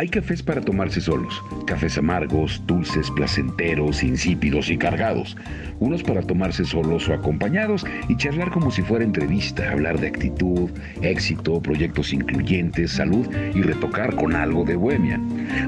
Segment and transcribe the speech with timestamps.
[0.00, 5.36] Hay cafés para tomarse solos, cafés amargos, dulces, placenteros, insípidos y cargados.
[5.78, 10.70] Unos para tomarse solos o acompañados y charlar como si fuera entrevista, hablar de actitud,
[11.02, 15.20] éxito, proyectos incluyentes, salud y retocar con algo de bohemia.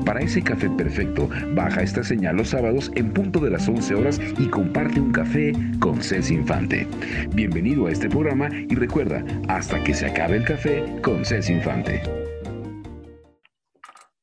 [0.06, 4.18] Para ese café perfecto, baja esta señal los sábados en punto de las 11 horas
[4.38, 6.88] y comparte un café con Cés Infante.
[7.34, 12.00] Bienvenido a este programa y recuerda, hasta que se acabe el café con Cés Infante.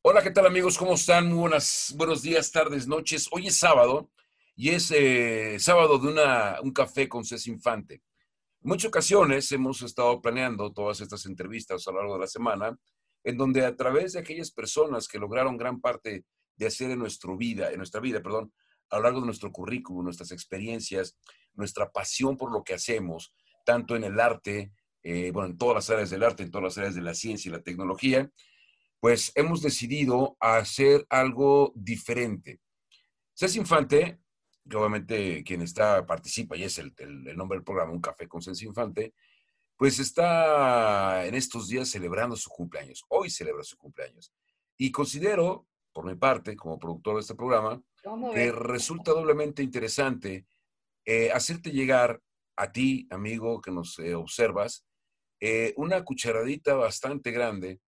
[0.01, 0.77] Hola, ¿qué tal amigos?
[0.77, 1.27] ¿Cómo están?
[1.27, 3.27] Muy buenas, buenos días, tardes, noches.
[3.31, 4.09] Hoy es sábado
[4.55, 7.95] y es eh, sábado de una, un café con Cés Infante.
[7.95, 12.79] En muchas ocasiones hemos estado planeando todas estas entrevistas a lo largo de la semana,
[13.25, 16.23] en donde a través de aquellas personas que lograron gran parte
[16.55, 18.53] de hacer en nuestra vida, en nuestra vida, perdón,
[18.91, 21.17] a lo largo de nuestro currículum, nuestras experiencias,
[21.55, 23.33] nuestra pasión por lo que hacemos,
[23.65, 24.71] tanto en el arte,
[25.03, 27.49] eh, bueno, en todas las áreas del arte, en todas las áreas de la ciencia
[27.49, 28.31] y la tecnología,
[28.99, 32.59] pues hemos decidido hacer algo diferente.
[33.33, 34.19] Cés Infante,
[34.69, 36.93] que obviamente quien está, participa y es el,
[37.35, 39.13] nombre del programa, Un Café con Cés Infante,
[39.77, 43.05] pues está en estos días celebrando su cumpleaños.
[43.07, 44.33] Hoy celebra su cumpleaños.
[44.77, 47.81] Y considero, por mi parte, como productor de este programa,
[48.33, 50.45] que resulta doblemente interesante
[51.05, 52.21] eh, hacerte llegar
[52.57, 54.85] a ti, amigo, que nos eh, observas,
[55.39, 57.79] eh, una cucharadita bastante grande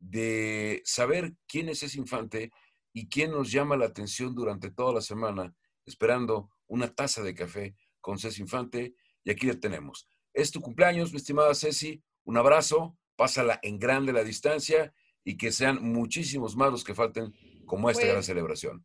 [0.00, 2.50] de saber quién es ese infante
[2.92, 5.54] y quién nos llama la atención durante toda la semana,
[5.86, 8.94] esperando una taza de café con Ceci Infante.
[9.22, 10.08] Y aquí la tenemos.
[10.32, 12.02] Es tu cumpleaños, mi estimada Ceci.
[12.24, 17.32] Un abrazo, pásala en grande la distancia y que sean muchísimos más los que falten
[17.66, 18.84] como esta gran pues celebración.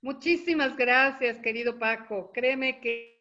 [0.00, 2.32] Muchísimas gracias, querido Paco.
[2.32, 3.11] Créeme que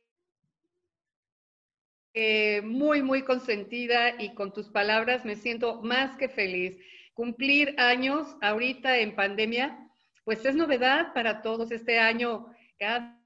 [2.13, 6.77] eh, muy, muy consentida y con tus palabras me siento más que feliz.
[7.13, 9.89] Cumplir años ahorita en pandemia,
[10.25, 11.71] pues es novedad para todos.
[11.71, 13.17] Este año, cada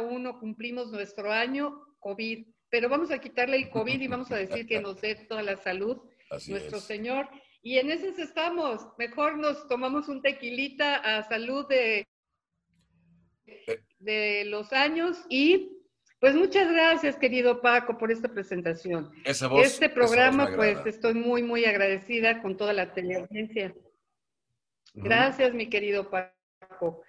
[0.00, 4.66] uno cumplimos nuestro año COVID, pero vamos a quitarle el COVID y vamos a decir
[4.66, 5.98] que nos dé toda la salud,
[6.48, 7.28] nuestro Señor.
[7.62, 8.86] Y en eso estamos.
[8.98, 12.06] Mejor nos tomamos un tequilita a salud de,
[13.46, 13.80] eh.
[13.98, 15.71] de los años y
[16.22, 19.10] pues muchas gracias, querido Paco, por esta presentación.
[19.24, 23.74] este programa, pues estoy muy, muy agradecida con toda la teleaudiencia.
[24.94, 27.02] Gracias, mi querido Paco.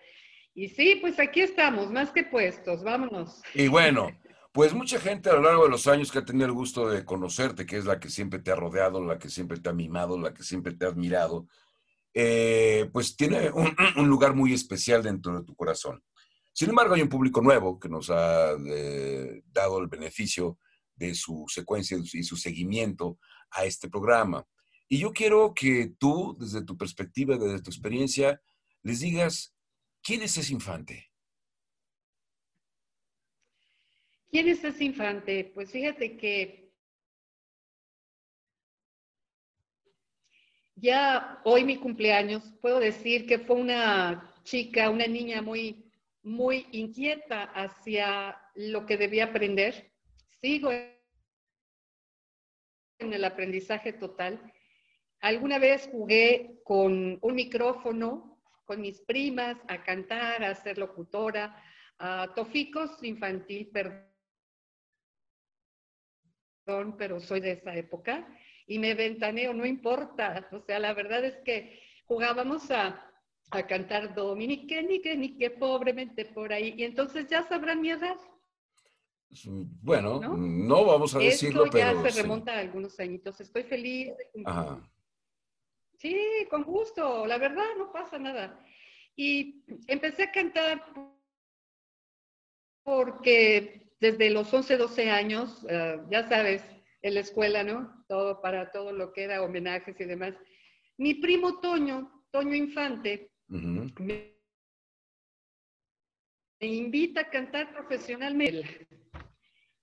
[0.56, 3.44] Y sí, pues aquí estamos, más que puestos, vámonos.
[3.54, 4.10] Y bueno,
[4.52, 7.06] pues mucha gente a lo largo de los años que ha tenido el gusto de
[7.06, 10.20] conocerte, que es la que siempre te ha rodeado, la que siempre te ha mimado,
[10.20, 11.46] la que siempre te ha admirado,
[12.16, 16.02] eh, pues tiene un lugar muy especial dentro de tu corazón.
[16.54, 20.60] Sin embargo, hay un público nuevo que nos ha eh, dado el beneficio
[20.96, 23.18] de su secuencia y su seguimiento
[23.50, 24.48] a este programa.
[24.88, 28.40] Y yo quiero que tú, desde tu perspectiva, desde tu experiencia,
[28.84, 29.56] les digas,
[30.04, 31.12] ¿quién es ese infante?
[34.30, 35.52] ¿Quién es ese infante?
[35.56, 36.72] Pues fíjate que
[40.76, 45.83] ya hoy mi cumpleaños, puedo decir que fue una chica, una niña muy
[46.24, 49.92] muy inquieta hacia lo que debía aprender.
[50.42, 50.94] Sigo en
[53.14, 54.54] el aprendizaje total.
[55.20, 61.62] Alguna vez jugué con un micrófono con mis primas a cantar, a ser locutora,
[62.00, 64.10] a toficos infantil, perdón,
[66.98, 68.26] pero soy de esa época
[68.66, 70.48] y me ventaneo, no importa.
[70.52, 73.13] O sea, la verdad es que jugábamos a
[73.52, 76.74] a cantar Dominique, ni que, ni que pobremente por ahí.
[76.78, 78.18] Y entonces ya sabrán mi edad.
[79.82, 83.40] Bueno, no, vamos a decirlo, Esto ya se remonta a algunos añitos.
[83.42, 84.14] Estoy feliz.
[85.98, 86.18] Sí,
[86.50, 87.26] con gusto.
[87.26, 88.60] La verdad, no pasa nada.
[89.16, 90.84] Y empecé a cantar
[92.84, 96.64] porque desde los 11, 12 años, eh, ya sabes,
[97.02, 98.04] en la escuela, ¿no?
[98.08, 100.34] Todo para todo lo que era homenajes y demás.
[100.98, 104.34] Mi primo Toño, Toño Infante, me,
[106.60, 108.88] invita a cantar profesionalmente.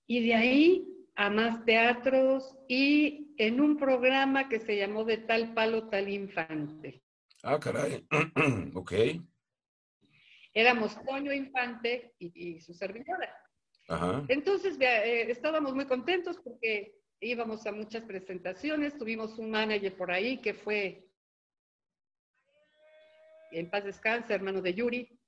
[0.07, 5.53] Y de ahí a más teatros y en un programa que se llamó De tal
[5.53, 7.01] palo, tal infante.
[7.43, 8.05] Ah, caray.
[8.75, 8.93] ok.
[10.53, 13.33] Éramos Toño Infante y, su servidora.
[14.27, 20.39] Entonces eh, estábamos muy contentos porque íbamos a muchas presentaciones, tuvimos un manager por ahí
[20.39, 21.10] que fue
[23.51, 25.19] en paz descanse, hermano de Yuri,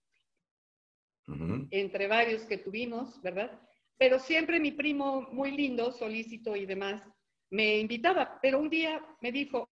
[1.72, 3.60] entre varios que tuvimos, ¿verdad?
[3.98, 7.02] Pero siempre mi primo, muy lindo, solícito y demás,
[7.50, 9.70] me invitaba, pero un día me dijo,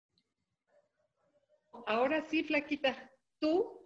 [1.85, 3.85] ahora sí, flaquita, tú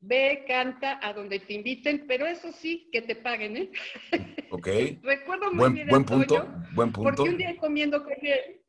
[0.00, 3.70] ve, canta a donde te inviten, pero eso sí, que te paguen, ¿eh?
[4.50, 4.66] Ok.
[5.02, 7.14] Recuerdo muy buen, bien buen punto, buen punto.
[7.14, 8.60] Porque un día comiendo con él,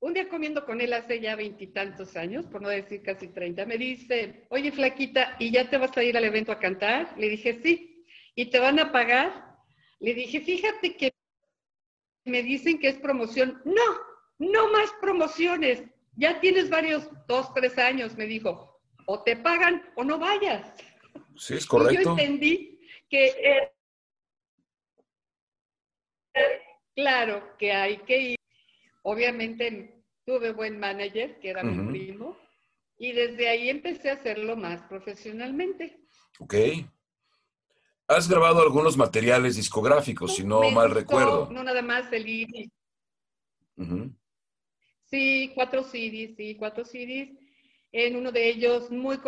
[0.00, 3.76] un día comiendo con él hace ya veintitantos años, por no decir casi treinta, me
[3.76, 7.14] dice, oye flaquita, ¿y ya te vas a ir al evento a cantar?
[7.18, 8.04] Le dije, sí.
[8.34, 9.56] ¿Y te van a pagar?
[9.98, 11.12] Le dije, fíjate que
[12.24, 13.60] me dicen que es promoción.
[13.64, 13.82] No,
[14.38, 15.84] no más promociones
[16.16, 20.72] ya tienes varios, dos, tres años, me dijo, o te pagan o no vayas.
[21.36, 22.00] Sí, es correcto.
[22.00, 23.70] Y yo entendí que,
[26.94, 28.39] claro, que hay que ir.
[29.02, 32.36] Obviamente tuve buen manager, que era mi primo,
[32.98, 36.06] y desde ahí empecé a hacerlo más profesionalmente.
[36.38, 36.54] Ok.
[38.06, 41.48] Has grabado algunos materiales discográficos, si no mal recuerdo.
[41.50, 42.68] No nada más el ID.
[45.04, 47.38] Sí, cuatro CDs, sí, cuatro CDs.
[47.92, 49.18] En uno de ellos muy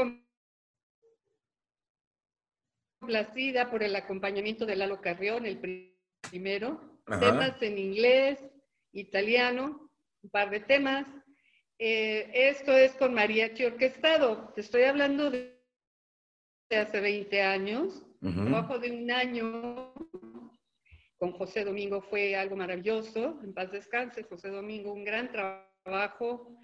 [3.00, 5.58] complacida por el acompañamiento de Lalo Carrión, el
[6.30, 7.00] primero.
[7.06, 8.38] Temas en inglés,
[8.92, 9.90] italiano,
[10.22, 11.06] un par de temas.
[11.78, 14.52] Eh, esto es con mariachi orquestado.
[14.54, 15.58] Te estoy hablando de
[16.70, 19.92] hace 20 años, trabajo de un año
[21.22, 26.56] con José Domingo fue algo maravilloso, en paz descanse, José Domingo, un gran trabajo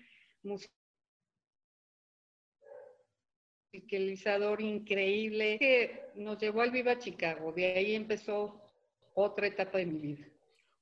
[3.73, 7.53] musicalizador increíble que nos llevó al Viva Chicago.
[7.53, 8.61] De ahí empezó
[9.15, 10.27] otra etapa de mi vida.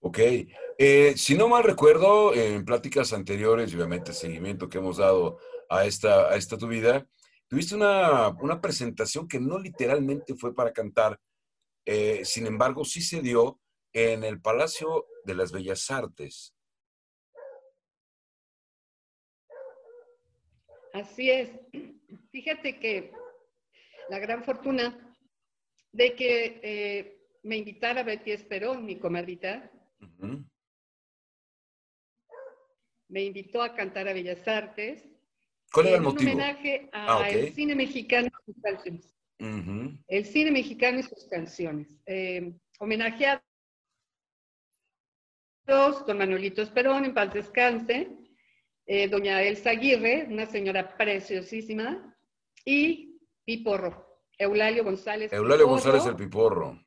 [0.00, 0.19] Ok.
[0.78, 5.38] Eh, si no mal recuerdo, en pláticas anteriores, obviamente seguimiento que hemos dado
[5.69, 7.08] a esta, a esta tu vida,
[7.48, 11.19] tuviste una, una presentación que no literalmente fue para cantar,
[11.87, 13.60] eh, sin embargo, sí se dio
[13.93, 16.54] en el Palacio de las Bellas Artes.
[20.92, 21.50] Así es.
[22.32, 23.12] Fíjate que
[24.08, 25.16] la gran fortuna
[25.92, 29.70] de que eh, me invitara Betty Esperón, mi comadrita,
[33.08, 35.05] me invitó a cantar a Bellas Artes.
[35.73, 36.31] ¿Cuál era el motivo?
[36.31, 39.14] Un homenaje al ah, cine mexicano y sus canciones.
[40.08, 41.88] El cine mexicano y sus canciones.
[42.06, 43.43] Eh, homenajeados
[46.05, 48.09] con Manuelito Esperón, en paz descanse,
[48.87, 52.17] eh, doña Elsa Aguirre, una señora preciosísima,
[52.64, 55.32] y Piporro, Eulalio González.
[55.32, 56.86] Eulalio González el Piporro.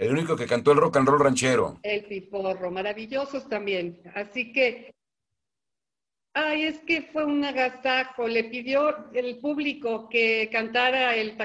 [0.00, 1.78] El único que cantó el rock and roll ranchero.
[1.82, 4.00] El Piporro, maravillosos también.
[4.14, 4.94] Así que,
[6.32, 8.26] ay, es que fue un agasajo.
[8.26, 11.36] Le pidió el público que cantara el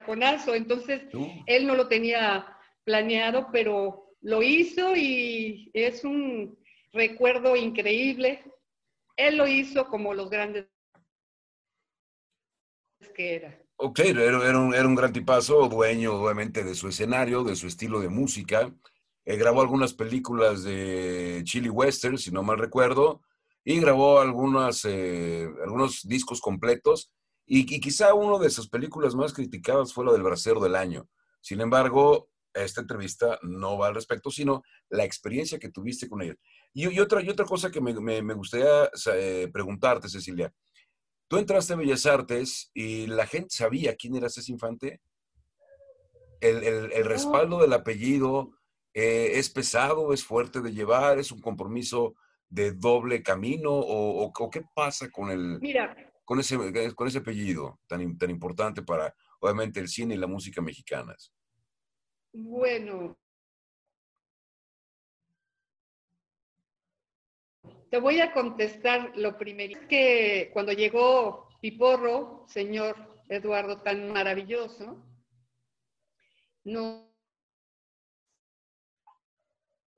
[0.00, 1.02] taconazo, entonces
[1.44, 2.46] él no lo tenía
[2.84, 6.58] planeado, pero lo hizo y es un
[6.94, 8.42] recuerdo increíble.
[9.16, 10.66] Él lo hizo como los grandes
[13.14, 13.69] que era.
[13.82, 18.00] Ok, era, un, era un gran tipazo, dueño obviamente de su escenario, de su estilo
[18.00, 18.74] de música.
[19.24, 23.22] Eh, grabó algunas películas de Chili Western, si no mal recuerdo,
[23.64, 27.10] y grabó algunas, eh, algunos discos completos.
[27.46, 31.08] Y, y, quizá una de sus películas más criticadas fue la del Bracero del Año.
[31.40, 36.36] Sin embargo, esta entrevista no va al respecto, sino la experiencia que tuviste con ella.
[36.74, 40.52] Y, otra, y otra cosa que me, me, gustaría eh, preguntarte, Cecilia.
[41.30, 45.00] Tú entraste a Bellas Artes y la gente sabía quién era ese Infante.
[46.40, 48.50] El, el, respaldo del apellido
[48.94, 52.16] eh, es pesado, es fuerte de llevar, es un compromiso
[52.48, 55.94] de doble camino o, o, qué pasa con el Mira,
[56.24, 56.56] con ese
[56.96, 61.32] con ese apellido tan, tan importante para obviamente el cine y la música mexicanas.
[62.32, 63.16] Bueno,
[67.90, 72.96] te voy a contestar lo primero, que cuando llegó Piporro, señor
[73.28, 75.04] Eduardo tan maravilloso,
[76.64, 77.12] no,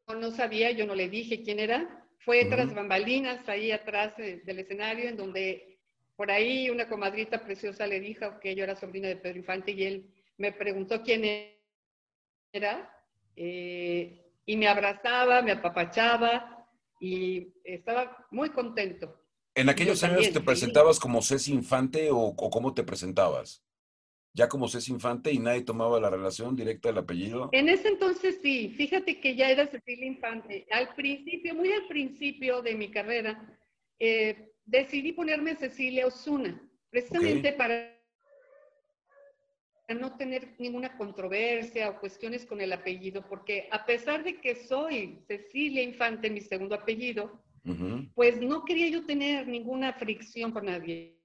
[0.09, 5.09] no sabía, yo no le dije quién era, fue tras bambalinas, ahí atrás del escenario,
[5.09, 5.79] en donde
[6.17, 9.85] por ahí una comadrita preciosa le dijo que yo era sobrina de Pedro Infante y
[9.85, 11.25] él me preguntó quién
[12.53, 12.91] era
[13.37, 16.62] eh, y me abrazaba, me apapachaba
[17.03, 19.21] y estaba muy contento.
[19.57, 23.65] ¿En aquellos años te presentabas como Ceci Infante o, cómo te presentabas?
[24.33, 27.49] ¿Ya como Ceci Infante y nadie tomaba la relación directa del apellido?
[27.51, 30.65] En ese entonces sí, fíjate que ya era Cecilia Infante.
[30.71, 33.59] Al principio, muy al principio de mi carrera,
[33.99, 38.01] eh, decidí ponerme Cecilia Osuna, precisamente para
[39.95, 45.19] no tener ninguna controversia o cuestiones con el apellido, porque a pesar de que soy
[45.27, 47.43] Cecilia Infante, mi segundo apellido,
[48.15, 51.17] pues no quería yo tener ninguna fricción con nadie,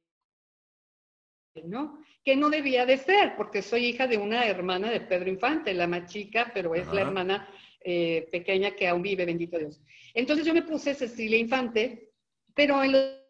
[1.64, 2.00] ¿no?
[2.24, 5.88] Que no debía de ser, porque soy hija de una hermana de Pedro Infante, la
[5.88, 7.50] más chica, pero es la hermana
[7.82, 9.82] eh, pequeña que aún vive, bendito Dios.
[10.14, 12.12] Entonces yo me puse Cecilia Infante,
[12.54, 13.27] pero en los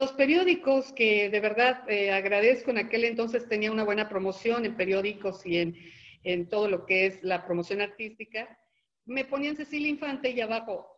[0.00, 4.76] los periódicos que de verdad eh, agradezco, en aquel entonces tenía una buena promoción en
[4.76, 5.76] periódicos y en,
[6.24, 8.58] en todo lo que es la promoción artística,
[9.06, 10.94] me ponían Cecilia Infante y abajo,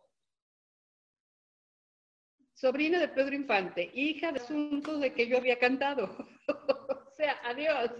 [2.53, 6.17] sobrina de Pedro Infante, hija de asuntos de que yo había cantado.
[6.47, 7.91] o sea, adiós.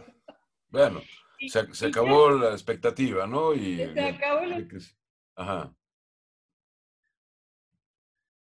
[0.69, 1.01] Bueno,
[1.73, 3.53] se, acabó la expectativa, ¿no?
[3.53, 4.65] Y, se acabó la
[5.35, 5.75] Ajá.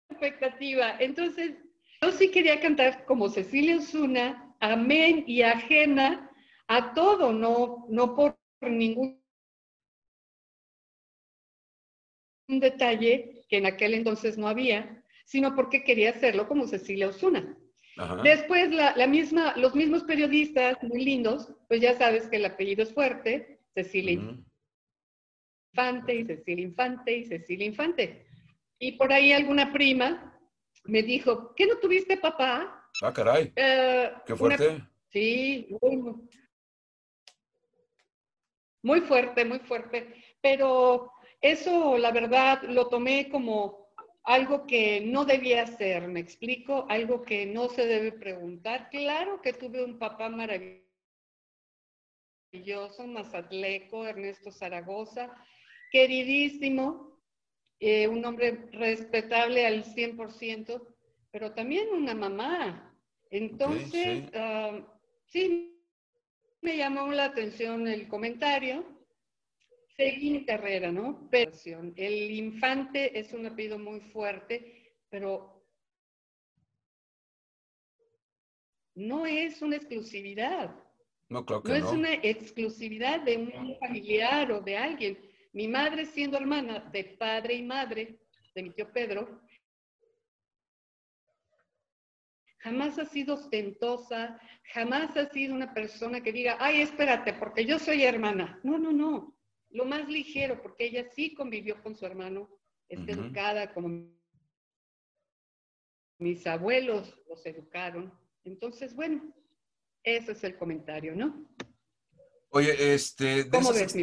[0.10, 0.98] expectativa.
[1.00, 1.56] Entonces,
[2.02, 6.32] yo sí quería cantar como Cecilia Osuna, amén y ajena
[6.68, 9.22] a todo, no, no por ningún
[12.48, 17.58] detalle que en aquel entonces no había, sino porque quería hacerlo como Cecilia Osuna.
[18.24, 22.94] Después, la, misma, los mismos periodistas muy lindos, pues ya sabes que el apellido es
[22.94, 24.14] fuerte, Cecilia
[25.74, 28.26] Infante y Cecilia Infante y Cecilia Infante.
[28.80, 30.39] Y por ahí alguna prima
[30.90, 32.90] me dijo, ¿qué no tuviste papá?
[33.02, 33.54] Ah, caray.
[33.56, 34.82] Eh, Qué fuerte.
[35.10, 35.68] sí,
[38.82, 40.14] muy, fuerte, muy fuerte.
[40.42, 43.90] Pero eso, la verdad, lo tomé como
[44.24, 48.90] algo que no debía hacer, me explico, algo que no se debe preguntar.
[48.90, 50.84] Claro que tuve un papá maravilloso,
[53.08, 55.34] Mazatleco, Ernesto Zaragoza,
[55.92, 57.09] queridísimo,
[57.80, 60.86] eh, un hombre respetable al 100%,
[61.32, 62.94] pero también una mamá.
[63.32, 64.82] Entonces, ah,
[65.28, 65.82] sí.
[66.62, 68.84] me llamó la atención el comentario.
[69.96, 71.28] Seguí mi carrera, ¿no?
[71.30, 71.52] Pero
[71.96, 75.66] el infante es un apellido muy fuerte, pero
[78.96, 80.74] no es una exclusividad.
[81.30, 81.76] No, creo que no.
[81.76, 87.56] es una exclusividad de un familiar o de alguien mi madre siendo hermana de padre
[87.56, 88.20] y madre
[88.54, 89.42] de mi tío Pedro,
[92.60, 94.40] jamás ha sido ostentosa,
[94.74, 98.60] jamás ha sido una persona que diga, ay, espérate, porque yo soy hermana.
[98.64, 99.36] No, no, no.
[99.72, 102.50] Lo más ligero, porque ella sí convivió con su hermano,
[102.88, 104.10] es educada como
[106.18, 108.12] mis abuelos los educaron.
[108.44, 109.34] Entonces, bueno,
[110.04, 111.48] ese es el comentario, ¿no?
[112.50, 113.96] Oye, este, ¿Cómo ves,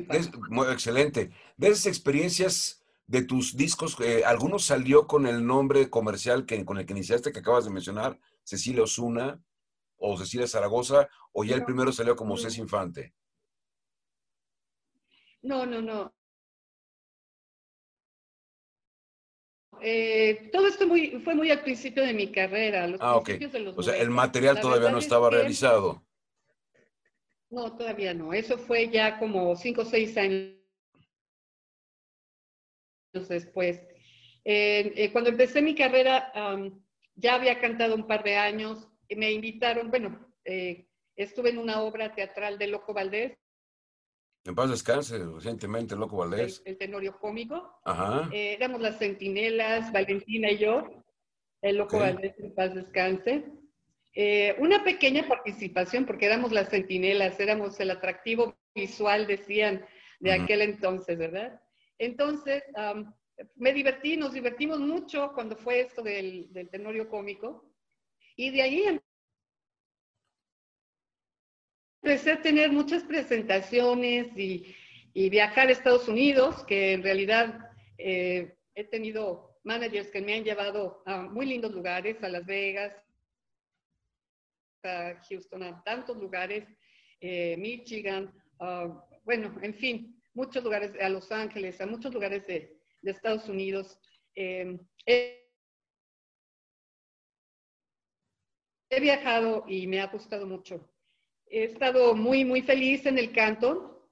[0.71, 1.31] excelente.
[1.57, 6.79] De esas experiencias de tus discos, eh, ¿alguno salió con el nombre comercial que, con
[6.79, 9.43] el que iniciaste, que acabas de mencionar, Cecilia Osuna
[9.97, 13.15] o Cecilia Zaragoza, o ya el primero salió como Cés Infante?
[15.43, 16.15] No, no, no.
[19.81, 22.87] Eh, todo esto muy, fue muy al principio de mi carrera.
[22.87, 23.31] Los ah, ok.
[23.77, 26.06] o sea, el material todavía no estaba realizado.
[27.57, 28.35] No, todavía no.
[28.35, 30.53] Eso fue ya como cinco o seis años
[33.31, 33.81] después.
[34.45, 36.31] Eh, cuando empecé mi carrera,
[37.15, 38.87] ya había cantado un par de años.
[39.09, 40.87] Me invitaron, bueno, eh,
[41.17, 43.39] estuve en una obra teatral de Loco Valdés.
[44.45, 46.61] En paz descanse, recientemente Loco Valdés.
[46.67, 47.81] El, tenorio cómico.
[47.87, 48.29] Ajá.
[48.35, 50.87] Eh, éramos las centinelas, Valentina y yo.
[51.63, 53.56] El Loco Valdés, en paz descanse.
[54.19, 59.85] Eh, una pequeña participación, porque éramos las centinelas, éramos el atractivo visual, decían,
[60.21, 61.61] de aquel entonces, ¿verdad?
[61.99, 62.63] Entonces,
[63.57, 67.71] me divertí, nos divertimos mucho cuando fue esto del, tenorio cómico,
[68.37, 69.01] y de ahí
[72.03, 74.75] empecé a tener muchas presentaciones y,
[75.29, 81.03] viajar a Estados Unidos, que en realidad eh, he tenido managers que me han llevado
[81.05, 82.95] a muy lindos lugares, a Las Vegas,
[85.29, 86.67] Houston, a tantos lugares,
[87.21, 92.75] eh, Michigan, ah, bueno, en fin, muchos lugares, a Los Ángeles, a muchos lugares de,
[93.03, 93.99] Estados Unidos.
[94.35, 95.43] Em, he,
[99.01, 100.93] viajado y me ha gustado mucho.
[101.47, 104.11] He estado muy, muy feliz en el canto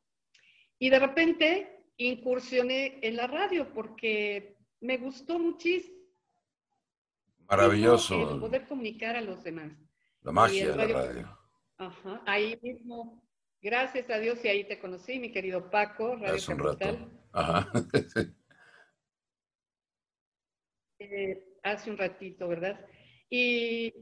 [0.78, 5.98] y de repente incursioné en la radio porque me gustó muchísimo.
[7.48, 8.38] Maravilloso.
[8.38, 9.72] poder comunicar a los demás.
[10.24, 11.38] La magia de la radio.
[11.78, 13.22] Ajá, ahí mismo,
[13.62, 17.10] gracias a Dios y ahí te conocí, mi querido Paco, Radio Hace un Rato.
[17.32, 17.72] Ajá.
[21.00, 22.80] Eh, hace un ratito, ¿verdad?
[23.28, 23.92] Y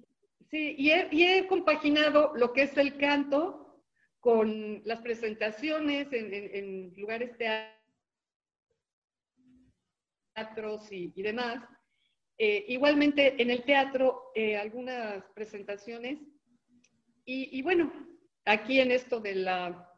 [0.52, 0.90] Sí, y
[1.22, 3.82] he, compaginado lo que es el canto
[4.20, 7.34] con las presentaciones en, lugares
[10.34, 11.64] teatros y, y demás.
[12.38, 16.18] Eh, igualmente en el teatro, eh, algunas presentaciones.
[17.24, 17.92] Y, y, bueno,
[18.44, 19.88] aquí en esto de la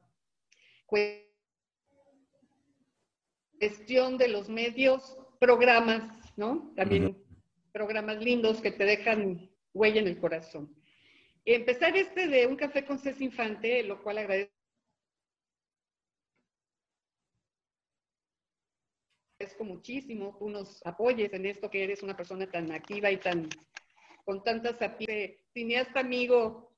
[3.58, 6.02] cuestión de los medios, programas,
[6.36, 6.72] ¿no?
[6.76, 7.16] También
[7.72, 10.74] programas lindos que te dejan huella en el corazón.
[11.44, 14.54] Empezar este de un café con Cés Infante, lo cual agradezco
[19.64, 23.48] muchísimo, tú nos apoyes en esto, que eres una persona tan activa y tan
[24.24, 24.76] con tantas
[25.52, 26.74] cineasta amigo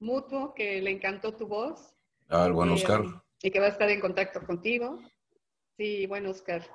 [0.00, 1.94] mutuo que le encantó tu voz.
[2.28, 3.02] Ah, el buen Oscar.
[3.42, 5.00] y que va a estar en contacto contigo.
[5.76, 6.66] Sí, bueno, Oscar.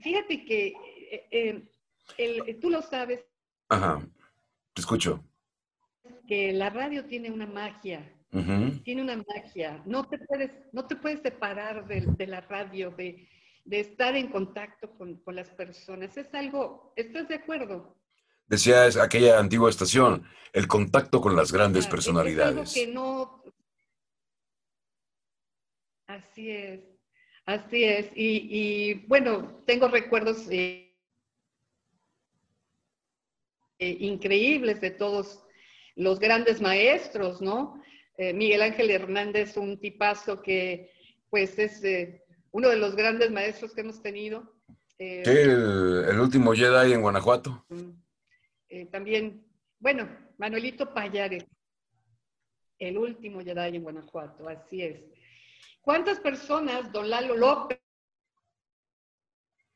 [0.00, 0.72] Fíjate que
[1.30, 1.68] eh,
[2.18, 3.24] eh, tú lo sabes.
[3.68, 4.00] Ajá,
[4.72, 5.24] te escucho.
[6.26, 8.15] Que la radio tiene una magia.
[8.84, 9.82] Tiene una magia.
[9.86, 13.28] No te puedes, no te puedes separar de, la radio, de,
[13.70, 16.16] estar en contacto con, las personas.
[16.16, 17.96] Es algo, ¿estás de acuerdo?
[18.46, 22.74] Decía aquella antigua estación, el contacto con las grandes personalidades.
[22.74, 23.42] que no...
[26.06, 26.80] Así es,
[27.46, 28.10] así es.
[28.14, 30.94] Y, bueno, tengo recuerdos eh,
[33.78, 35.42] eh, increíbles de todos
[35.96, 37.82] los grandes maestros, ¿no?
[38.18, 40.90] Eh, Miguel Ángel Hernández, un tipazo que
[41.28, 44.54] pues es eh, uno de los grandes maestros que hemos tenido.
[44.98, 47.66] sí, el, último Jedi en Guanajuato.
[48.90, 49.44] también,
[49.78, 50.08] bueno,
[50.38, 51.44] Manuelito Payares,
[52.78, 55.02] el último Jedi en Guanajuato, así es.
[55.80, 57.78] ¿Cuántas personas, don Lalo López,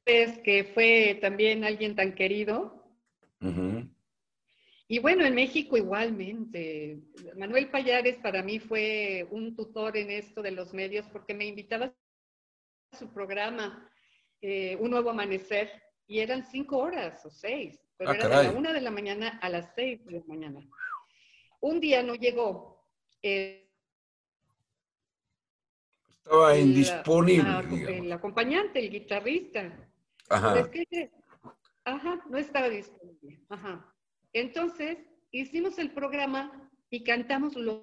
[0.04, 2.84] que fue también alguien tan querido,
[4.92, 6.98] y bueno, en México igualmente.
[7.36, 11.94] Manuel Payares para mí fue un tutor en esto de los medios porque me invitaba
[12.90, 13.88] a su programa,
[14.40, 15.70] eh, Un Nuevo Amanecer,
[16.08, 19.38] y eran cinco horas o seis, pero ah, era de la una de la mañana
[19.40, 20.60] a las seis de la mañana.
[21.60, 22.84] Un día no llegó.
[23.22, 23.70] Eh,
[26.08, 27.96] Estaba indisponible.
[27.96, 29.88] el acompañante, el guitarrista.
[30.28, 30.68] Ajá.
[31.84, 33.40] Ajá, no estaba disponible.
[33.48, 33.89] Ajá.
[34.32, 34.98] Entonces,
[35.30, 37.82] hicimos el programa y cantamos los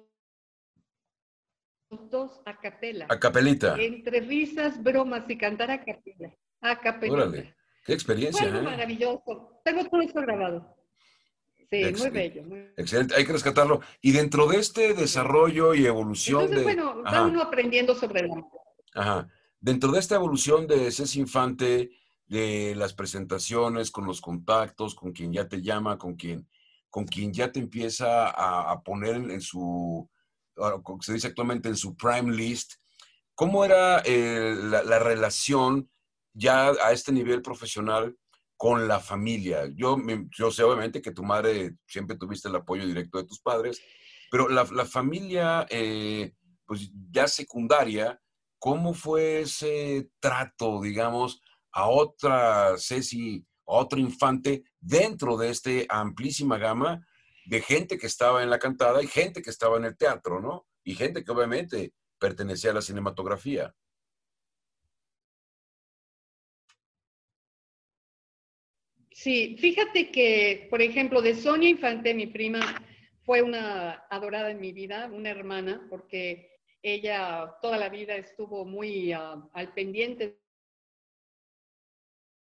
[2.10, 3.06] dos a capela.
[3.08, 3.76] A capelita.
[3.78, 6.34] Entre risas, bromas y cantar a capela.
[6.60, 7.16] A capelita.
[7.16, 8.48] Órale, qué experiencia.
[8.48, 8.62] Fue ¿eh?
[8.62, 9.60] maravilloso.
[9.64, 10.74] Tengo todo eso grabado.
[11.70, 12.42] Sí, muy bello.
[12.76, 13.80] Excelente, hay que rescatarlo.
[14.00, 16.74] Y dentro de este desarrollo y evolución Entonces, de...
[16.74, 18.42] bueno, va uno aprendiendo sobre la...
[18.94, 19.28] Ajá.
[19.60, 21.90] Dentro de esta evolución de Cés Infante,
[22.28, 26.46] de las presentaciones, con los contactos, con quien ya te llama, con quien,
[26.90, 30.08] con quien ya te empieza a, poner en, su,
[30.82, 32.74] como se dice actualmente, en su prime list.
[33.34, 35.90] ¿Cómo era eh, la, relación
[36.34, 38.16] ya a este nivel profesional
[38.56, 39.66] con la familia?
[39.74, 39.96] Yo,
[40.36, 43.80] yo sé obviamente que tu madre siempre tuviste el apoyo directo de tus padres,
[44.30, 46.34] pero la, familia, eh,
[46.66, 48.20] pues ya secundaria,
[48.58, 51.40] ¿cómo fue ese trato, digamos,
[51.78, 57.06] a otra Ceci, a otro infante dentro de esta amplísima gama
[57.46, 60.66] de gente que estaba en la cantada y gente que estaba en el teatro, ¿no?
[60.82, 63.72] Y gente que obviamente pertenecía a la cinematografía.
[69.12, 72.60] Sí, fíjate que, por ejemplo, de Sonia Infante, mi prima,
[73.22, 79.12] fue una adorada en mi vida, una hermana, porque ella toda la vida estuvo muy
[79.12, 80.40] ah, al pendiente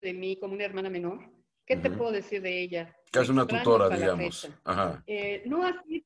[0.00, 1.30] de mí como una hermana menor.
[1.64, 2.96] ¿Qué te puedo decir de ella?
[3.10, 4.48] Que es una tutora, digamos.
[5.06, 6.04] Eh, no así,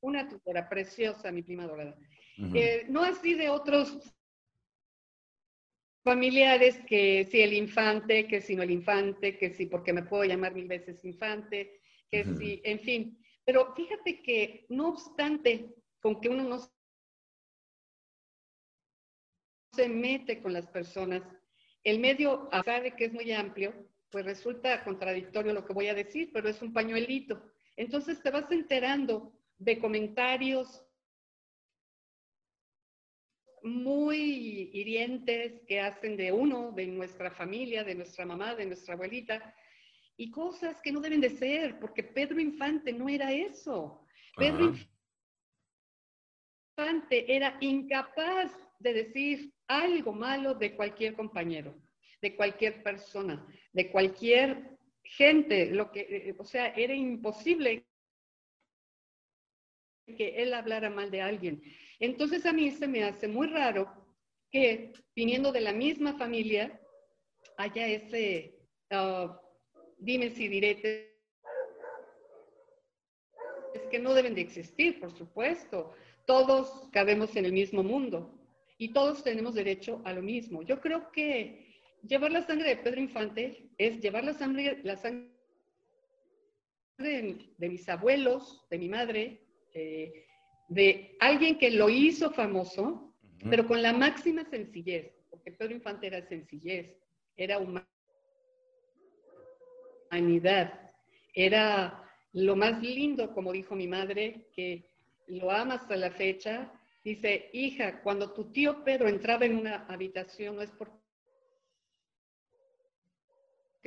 [0.00, 1.96] una tutora preciosa, mi prima dorada.
[2.54, 3.98] Eh, no así de otros
[6.02, 10.24] familiares que si el infante, que si no el infante, que si porque me puedo
[10.24, 13.18] llamar mil veces infante, que si, en fin.
[13.44, 16.58] Pero fíjate que no obstante, con que uno no
[19.74, 21.22] se mete con las personas,
[21.84, 23.74] el medio, a pesar de que es muy amplio,
[24.10, 27.42] pues resulta contradictorio lo que voy a decir, pero es un pañuelito.
[27.76, 30.84] Entonces te vas enterando de comentarios
[33.62, 39.54] muy hirientes que hacen de uno, de nuestra familia, de nuestra mamá, de nuestra abuelita,
[40.16, 44.04] y cosas que no deben de ser, porque Pedro Infante no era eso.
[44.36, 44.74] Pedro
[46.76, 51.74] Infante era incapaz de decir algo malo de cualquier compañero,
[52.20, 57.86] de cualquier persona, de cualquier gente, lo que, eh, o sea, era imposible
[60.06, 61.62] que él hablara mal de alguien.
[61.98, 63.90] Entonces a mí se me hace muy raro
[64.50, 66.80] que viniendo de la misma familia
[67.56, 68.58] haya ese
[68.90, 69.28] uh,
[69.98, 71.12] dime si direte
[73.74, 75.94] es que no deben de existir, por supuesto.
[76.26, 78.41] Todos cabemos en el mismo mundo
[78.82, 80.62] y todos tenemos derecho a lo mismo.
[80.62, 85.30] Yo creo que llevar la sangre de Pedro Infante es llevar la sangre, la sangre
[86.98, 89.40] de, mis abuelos, de mi madre,
[89.72, 90.26] eh,
[90.66, 93.14] de alguien que lo hizo famoso,
[93.48, 96.96] pero con la máxima sencillez, porque Pedro Infante era sencillez,
[97.36, 97.60] era
[100.10, 100.90] humanidad,
[101.34, 104.90] era lo más lindo, como dijo mi madre, que
[105.28, 106.72] lo ama hasta la fecha.
[107.04, 111.02] Dice, hija, cuando tu tío Pedro entraba en una habitación, no es porque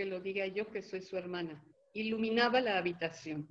[0.06, 3.47] lo diga yo que soy su hermana, iluminaba la habitación.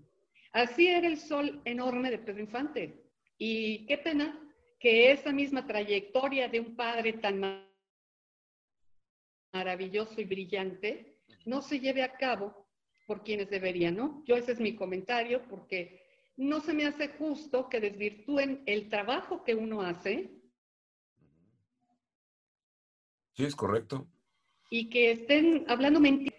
[0.52, 3.02] Así era el sol enorme de Pedro Infante.
[3.38, 4.38] Y qué pena
[4.78, 7.66] que esa misma trayectoria de un padre tan
[9.52, 12.68] maravilloso y brillante no se lleve a cabo
[13.06, 14.22] por quienes deberían, ¿no?
[14.26, 16.03] Yo ese es mi comentario porque
[16.36, 20.30] no se me hace justo que desvirtúen el trabajo que uno hace.
[23.34, 24.06] Sí, es correcto.
[24.70, 26.34] Y que estén hablando mentiras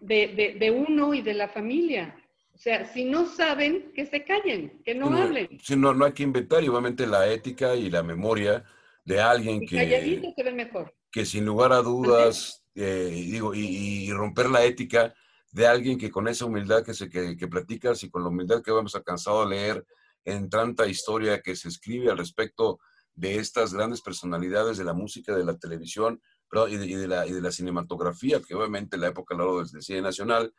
[0.00, 2.16] de, de, uno y de la familia.
[2.54, 5.58] O sea, si no saben, que se callen, que no, hablen.
[5.60, 8.64] Si no, no hay que inventar, y obviamente la ética y la memoria
[9.04, 10.32] de alguien que...
[10.34, 10.94] se ve mejor.
[11.10, 15.14] Que sin lugar a dudas, eh, digo, y, romper la ética
[15.56, 18.60] de alguien que con esa humildad que, se, que, que platicas y con la humildad
[18.62, 19.86] que hemos alcanzado a leer
[20.26, 22.78] en tanta historia que se escribe al respecto
[23.14, 26.20] de estas grandes personalidades de la música, de la televisión
[26.68, 30.02] y, de, la, y de la cinematografía, que obviamente en la época lo del cine
[30.02, 30.52] nacional,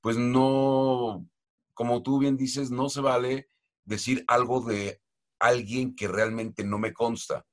[0.00, 1.28] pues no,
[1.72, 3.48] como tú bien dices, no se vale
[3.84, 5.02] decir algo de
[5.40, 7.44] alguien que realmente no me consta.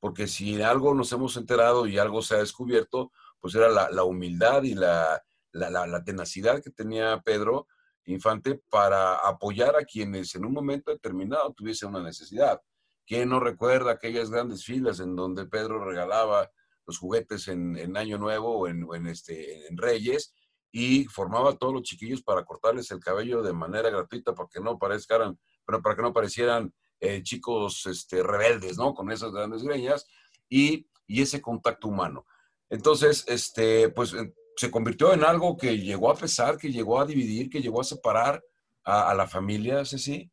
[0.00, 4.62] Porque si algo nos hemos enterado y algo se ha descubierto, pues era la, humildad
[4.62, 5.22] y la,
[5.58, 7.66] la, tenacidad que tenía Pedro
[8.04, 12.60] Infante para apoyar a quienes en un momento determinado tuviesen una necesidad.
[13.06, 16.50] ¿Quién no recuerda aquellas grandes filas en donde Pedro regalaba
[16.86, 20.32] los juguetes en, Año Nuevo o en, en, este, en Reyes
[20.72, 24.60] y formaba a todos los chiquillos para cortarles el cabello de manera gratuita para que
[24.60, 28.94] no pero para que no parecieran eh, chicos este, rebeldes, ¿no?
[28.94, 30.06] Con esas grandes greñas
[30.48, 32.26] y, ese contacto humano.
[32.68, 34.14] Entonces, este, pues
[34.58, 37.84] se convirtió en algo que llegó a pesar, que llegó a dividir, que llegó a
[37.84, 38.42] separar
[38.82, 40.28] a, la familia, sí?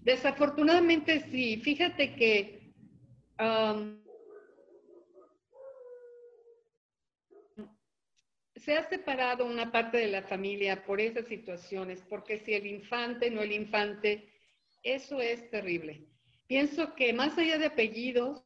[0.00, 1.58] Desafortunadamente sí.
[1.58, 2.72] Fíjate que
[8.56, 13.30] se ha separado una parte de la familia por esas situaciones, porque si el infante,
[13.30, 14.28] no el infante,
[14.82, 16.08] eso es terrible.
[16.48, 18.44] Pienso que más allá de apellidos,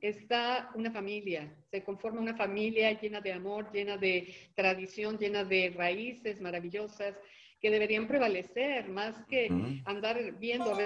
[0.00, 5.72] está una familia, se conforma una familia llena de amor, llena de tradición, llena de
[5.76, 7.14] raíces maravillosas
[7.60, 9.48] que deberían prevalecer más que
[9.84, 10.76] andar viendo a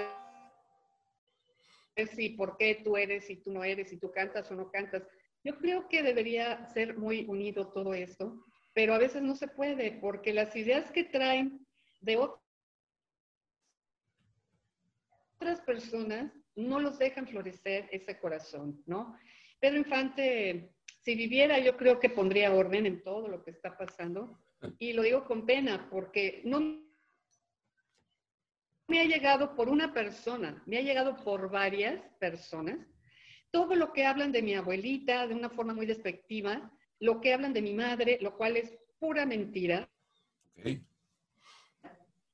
[1.95, 4.71] ver si por qué tú eres y tú no eres, si tú cantas o no
[4.71, 5.03] cantas.
[5.43, 9.91] Yo creo que debería ser muy unido todo esto, pero a veces no se puede
[9.91, 11.65] porque las ideas que traen
[12.01, 12.17] de
[15.37, 19.17] otras personas no los dejan florecer ese corazón, ¿no?
[19.59, 24.39] Pedro Infante, si viviera, yo creo que pondría orden en todo lo que está pasando.
[24.79, 26.81] Y lo digo con pena porque no
[28.87, 32.79] me ha llegado por una persona, me ha llegado por varias personas
[33.53, 37.53] todo lo que hablan de mi abuelita de una forma muy despectiva, lo que hablan
[37.53, 39.87] de mi madre, lo cual es pura mentira,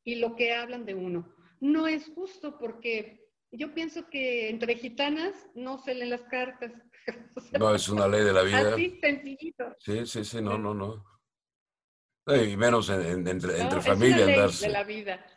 [0.05, 1.35] y lo que hablan de uno.
[1.59, 6.71] No es justo porque yo pienso que entre gitanas no se leen las cartas.
[7.59, 8.73] no, es una ley de la vida.
[8.73, 9.65] Así sencillito.
[9.79, 11.05] Sí, sí, sí, no, no, no.
[12.27, 14.71] Y menos entre, entre familia, andarse,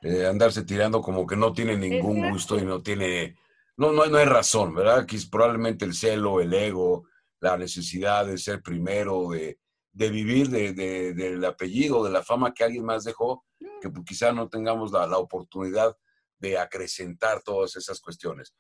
[0.03, 3.35] eh, andarse tirando como que no tiene ningún gusto y no tiene
[3.77, 5.07] no, no, no hay razón, ¿verdad?
[5.07, 7.07] Que es probablemente el celo, el ego,
[7.41, 9.59] la necesidad de ser primero, de,
[9.93, 13.45] vivir del apellido, de la fama que alguien más dejó,
[13.81, 15.97] que pues, quizá no tengamos la, oportunidad
[16.43, 18.55] de acrecentar todas esas cuestiones.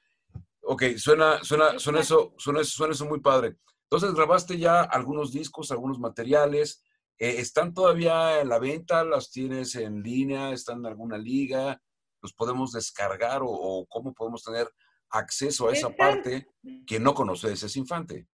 [0.62, 3.56] Ok, suena, suena, suena, eso, suena, suena eso muy padre.
[3.82, 6.82] Entonces, grabaste ya algunos discos, algunos materiales.
[7.18, 9.04] Eh, ¿Están todavía en la venta?
[9.04, 10.50] ¿Las tienes en línea?
[10.52, 11.78] ¿Están en alguna liga?
[12.22, 14.72] ¿Los podemos descargar o cómo podemos tener
[15.12, 16.48] acceso a esa parte
[16.86, 18.26] que no conoce ese infante.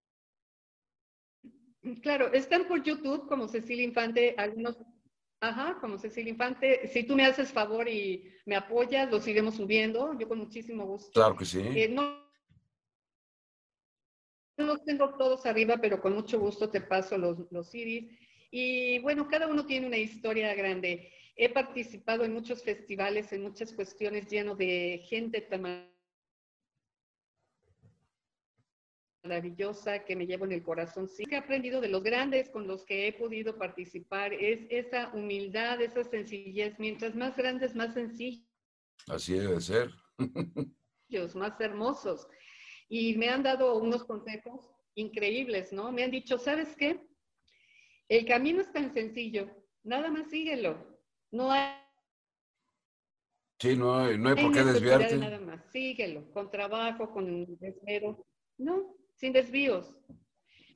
[2.02, 4.76] Claro, están por YouTube como Cecilia Infante, algunos,
[5.40, 6.88] ajá, como Cecilia Infante.
[6.88, 11.12] Si tú me haces favor y me apoyas, los iremos subiendo, yo con muchísimo gusto.
[11.12, 11.60] Claro que sí.
[11.60, 12.26] Eh, no,
[14.56, 18.10] no los tengo todos arriba, pero con mucho gusto te paso los, los CDs.
[18.50, 21.12] Y bueno, cada uno tiene una historia grande.
[21.36, 25.62] He participado en muchos festivales, en muchas cuestiones lleno de gente tan
[29.22, 31.08] maravillosa que me llevo en el corazón.
[31.08, 35.10] Sí, que he aprendido de los grandes con los que he podido participar es esa
[35.12, 36.78] humildad, esa sencillez.
[36.78, 38.46] Mientras más grandes, más sencillos.
[39.08, 39.90] Así debe ser.
[41.34, 42.26] más hermosos.
[42.88, 45.92] Y me han dado unos consejos increíbles, ¿no?
[45.92, 47.00] Me han dicho, ¿sabes qué?
[48.08, 49.50] El camino es tan sencillo,
[49.82, 50.98] nada más síguelo.
[51.30, 51.74] No hay...
[53.60, 55.16] Sí, no hay, no hay por qué desviarte.
[55.16, 58.24] Nada más, síguelo, con trabajo, con desvelo.
[58.56, 59.94] No, sin desvíos.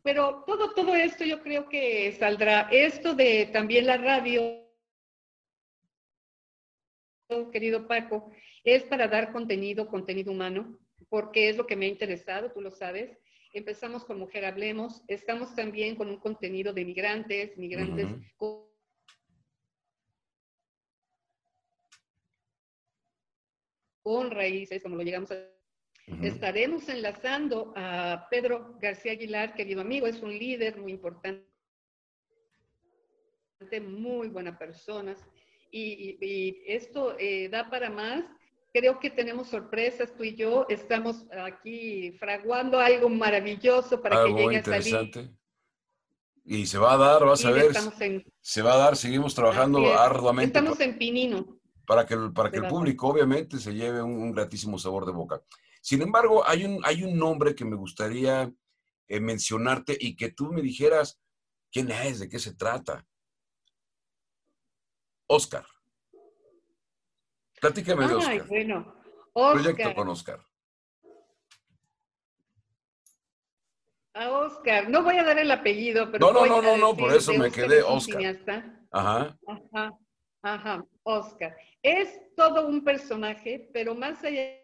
[0.02, 2.68] Pero todo, todo esto yo creo que saldrá.
[2.70, 4.68] Esto de también la radio,
[7.52, 8.31] querido Paco,
[8.64, 10.78] es para dar contenido, contenido humano,
[11.09, 13.16] porque es lo que me ha interesado, tú lo sabes.
[13.52, 18.09] Empezamos con Mujer Hablemos, estamos también con un contenido de migrantes, migrantes
[24.02, 25.62] con raíces, como lo llegamos a
[26.07, 31.47] Estaremos enlazando a Pedro García Aguilar, querido amigo, es un líder muy importante,
[33.81, 35.15] muy buena persona.
[35.71, 38.25] Y, esto eh, da para más.
[38.75, 44.57] Creo que tenemos sorpresas, tú y yo estamos aquí fraguando algo maravilloso para que llegue
[44.59, 45.31] a salir.
[46.45, 47.73] Y se va a dar, vas a ver.
[48.41, 50.59] se va a dar, seguimos trabajando arduamente.
[50.59, 51.59] Estamos en Pinino.
[51.87, 55.43] Para que, para que el público, obviamente, se lleve un gratísimo sabor de boca.
[55.83, 58.51] Sin embargo, hay un, hay un nombre que me gustaría
[59.09, 61.21] eh, mencionarte y que tú me dijeras
[61.73, 63.05] quién es, de qué se trata.
[65.27, 65.66] Oscar.
[67.61, 68.33] Platícame de Oscar.
[68.33, 68.95] Ay, bueno.
[69.35, 70.47] Proyecto con Oscar.
[74.14, 74.88] A Oscar.
[74.88, 76.33] No voy a dar el apellido, pero.
[76.33, 78.23] No, no, no, no, no, por eso me quedé Oscar.
[78.92, 79.37] Ajá.
[79.49, 79.99] Ajá.
[80.42, 80.87] Ajá.
[81.03, 81.57] Oscar.
[81.83, 84.62] Es todo un personaje, pero más allá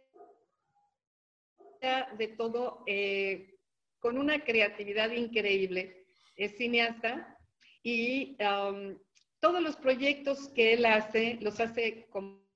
[1.81, 3.59] de todo, eh,
[3.99, 6.07] con una creatividad increíble.
[6.37, 7.37] Es cineasta
[7.83, 8.99] y um,
[9.41, 12.47] todos los proyectos que él hace, los hace como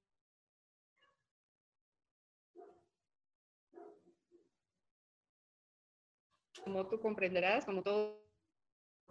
[6.65, 8.23] como tú comprenderás, como todo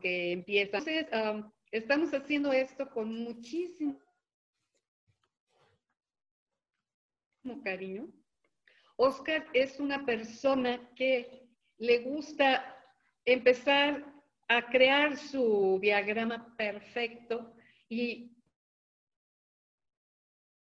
[0.02, 0.78] que empieza.
[0.78, 4.00] Entonces, um, estamos haciendo esto con muchísimo
[7.64, 8.08] cariño
[9.04, 12.78] Oscar es una persona que le gusta
[13.26, 14.06] empezar
[14.48, 17.52] a crear su diagrama perfecto
[17.90, 18.38] y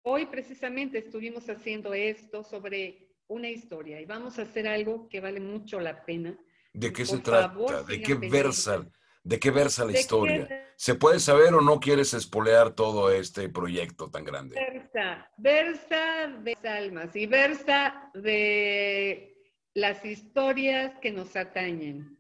[0.03, 5.39] hoy precisamente estuvimos haciendo esto sobre una historia y vamos a hacer algo que vale
[5.39, 6.37] mucho la pena.
[6.73, 7.85] ¿De qué se trata?
[7.85, 8.85] ¿De qué versa?
[9.25, 10.71] ¿De qué versa la historia?
[10.77, 14.55] ¿Se puede saber o no quieres espolear todo este proyecto tan grande?
[14.55, 19.35] Versa, versa de almas y versa de
[19.73, 22.19] las historias que nos atañen.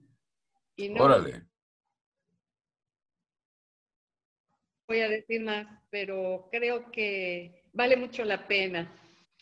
[0.76, 1.42] Y no Órale.
[4.88, 8.90] Voy a decir más, pero creo que vale mucho la pena.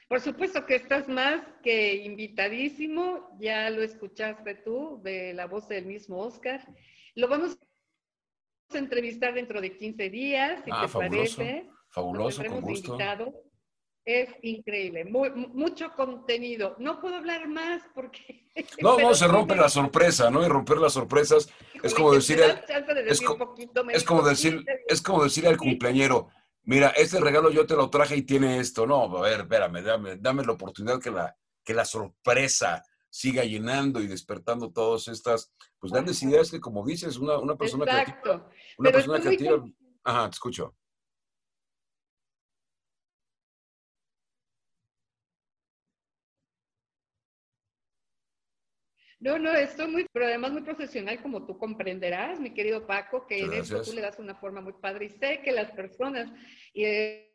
[0.09, 5.87] Por supuesto que estás más que invitadísimo, ya lo escuchaste tú de la voz del
[5.87, 6.61] mismo Oscar.
[7.15, 7.59] Lo vamos
[8.75, 11.71] a entrevistar dentro de 15 días, si ah, te fabuloso, parece.
[11.89, 12.99] Fabuloso, con gusto.
[14.05, 16.75] Es increíble, mucho contenido.
[16.81, 18.51] No puedo hablar más porque...
[18.83, 20.45] No, no, se rompe la sorpresa, ¿no?
[20.45, 21.49] Y romper las sorpresas
[21.83, 22.41] es como decir...
[22.41, 23.23] es,
[23.93, 26.29] es como decir, es como decir al cumpleañero,
[26.65, 28.87] mira, este regalo yo te lo traje y tiene esto.
[28.87, 34.01] No, a ver, espérame, dame, dame la oportunidad que la, que la sorpresa siga llenando
[34.01, 38.49] y despertando todas estas pues grandes ideas que como dices, una, una persona creativa.
[38.79, 39.65] Una persona creativa.
[40.03, 40.75] Ajá, te escucho.
[49.21, 53.41] No, no, estoy muy, pero además muy profesional, como tú comprenderás, mi querido Paco, que
[53.41, 56.33] en esto tú le das una forma muy padre y sé que las personas
[56.75, 57.32] eh,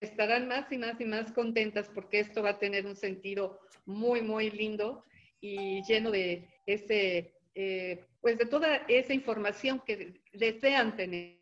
[0.00, 4.22] estarán más y más y más contentas porque esto va a tener un sentido muy,
[4.22, 5.04] muy lindo
[5.40, 11.40] y lleno de ese, eh, pues de toda esa información que desean tener.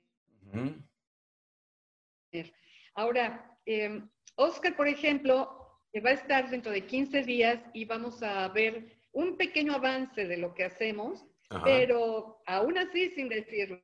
[2.95, 8.23] Ahora, em, Oscar, por ejemplo, eh, va a estar dentro de 15 días y vamos
[8.23, 11.25] a ver un pequeño avance de lo que hacemos.
[11.65, 13.83] pero aún así sin decirlo.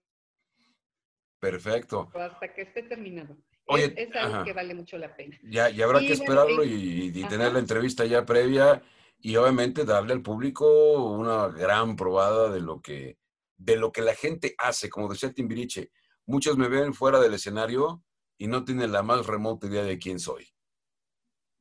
[1.41, 2.11] Perfecto.
[2.15, 3.39] Hasta que esté terminado.
[3.67, 5.39] Oye, es, algo que vale mucho la pena.
[5.43, 8.83] Ya, y habrá que esperarlo y, tener la entrevista ya previa
[9.19, 13.19] y obviamente darle al público una gran probada de lo que,
[13.57, 14.91] de lo que la gente hace.
[14.91, 15.91] Como decía Timbiriche,
[16.27, 18.03] muchos me ven fuera del escenario
[18.37, 20.47] y no tienen la más remota idea de quién soy.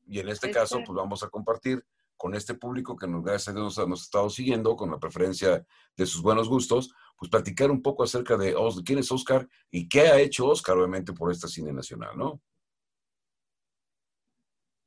[0.06, 1.86] Y en este caso, pues vamos a compartir
[2.18, 5.66] con este público que nos, gracias a Dios nos, ha estado siguiendo, con la preferencia
[5.96, 10.02] de sus buenos gustos, pues platicar un poco acerca de quién es Oscar y qué
[10.02, 12.42] ha hecho Oscar, obviamente, por este cine nacional, ¿no?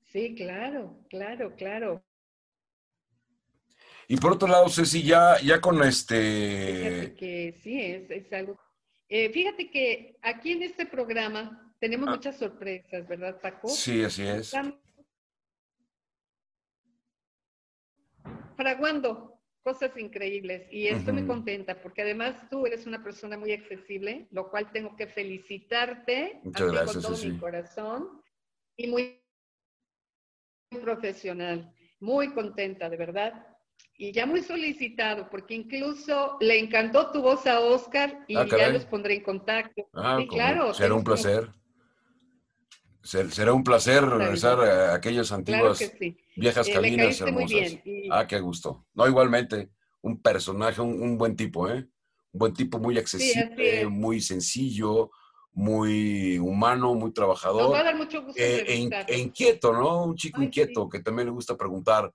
[0.05, 2.05] Sí, claro, claro, claro.
[4.09, 6.79] Y por otro lado, Ceci, ya, ya con este...
[6.79, 8.59] Fíjate que sí, es, algo...
[9.09, 12.13] Eh, fíjate que aquí en este programa tenemos ah.
[12.13, 13.69] muchas sorpresas, ¿verdad, Paco?
[13.69, 14.53] Sí, así es.
[18.57, 19.36] fraguando
[19.67, 24.49] cosas increíbles y estoy muy contenta porque además tú eres una persona muy accesible, lo
[24.49, 28.23] cual tengo que felicitarte Muchas gracias, con todo mi corazón
[28.77, 29.21] y muy
[30.81, 33.45] profesional, muy contenta, de verdad.
[33.99, 38.69] Y ya muy solicitado, porque incluso le encantó tu voz a Oscar y ah, ya
[38.69, 39.89] los pondré en contacto.
[39.95, 40.75] Ah, claro.
[40.75, 41.51] Será un placer.
[43.07, 45.79] Será un placer regresar a aquellas antiguas
[46.35, 47.79] viejas eh, cabinas hermosas.
[48.11, 48.87] Ah, qué gusto.
[48.95, 49.71] No, igualmente,
[50.03, 51.89] un personaje, un, buen tipo, ¿eh?
[52.33, 55.13] Un buen tipo muy accesible, muy sencillo,
[55.53, 57.73] muy humano, muy trabajador.
[57.73, 60.07] va a dar mucho gusto eh, e, e, inquieto, ¿no?
[60.07, 62.13] Un chico inquieto que también le gusta preguntar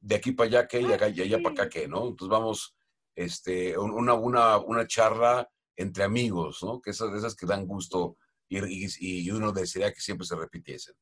[0.00, 2.08] de aquí para allá qué y de allá para acá qué, ¿no?
[2.08, 2.74] Entonces vamos,
[3.14, 6.80] este, una, una, una charla entre amigos, ¿no?
[6.82, 8.16] Que esas, esas que dan gusto
[8.52, 10.94] y, uno desearía que siempre se repitiesen.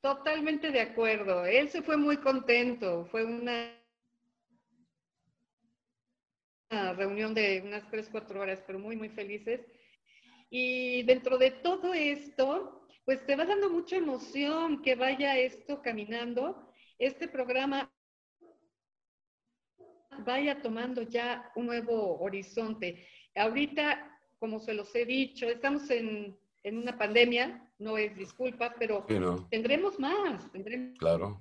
[0.00, 1.44] Totalmente de acuerdo.
[1.44, 3.06] Él se fue muy contento.
[3.06, 3.78] Fue una,
[6.96, 9.60] reunión de unas tres, cuatro horas, pero muy, muy felices.
[10.50, 16.72] Y dentro de todo esto, pues te va dando mucha emoción que vaya esto caminando.
[16.98, 17.90] Este programa
[20.18, 23.06] vaya tomando ya un nuevo horizonte.
[23.34, 29.04] Ahorita, como se los he dicho, estamos en, una pandemia, no es disculpa, pero
[29.50, 30.48] tendremos más.
[30.98, 31.40] Claro.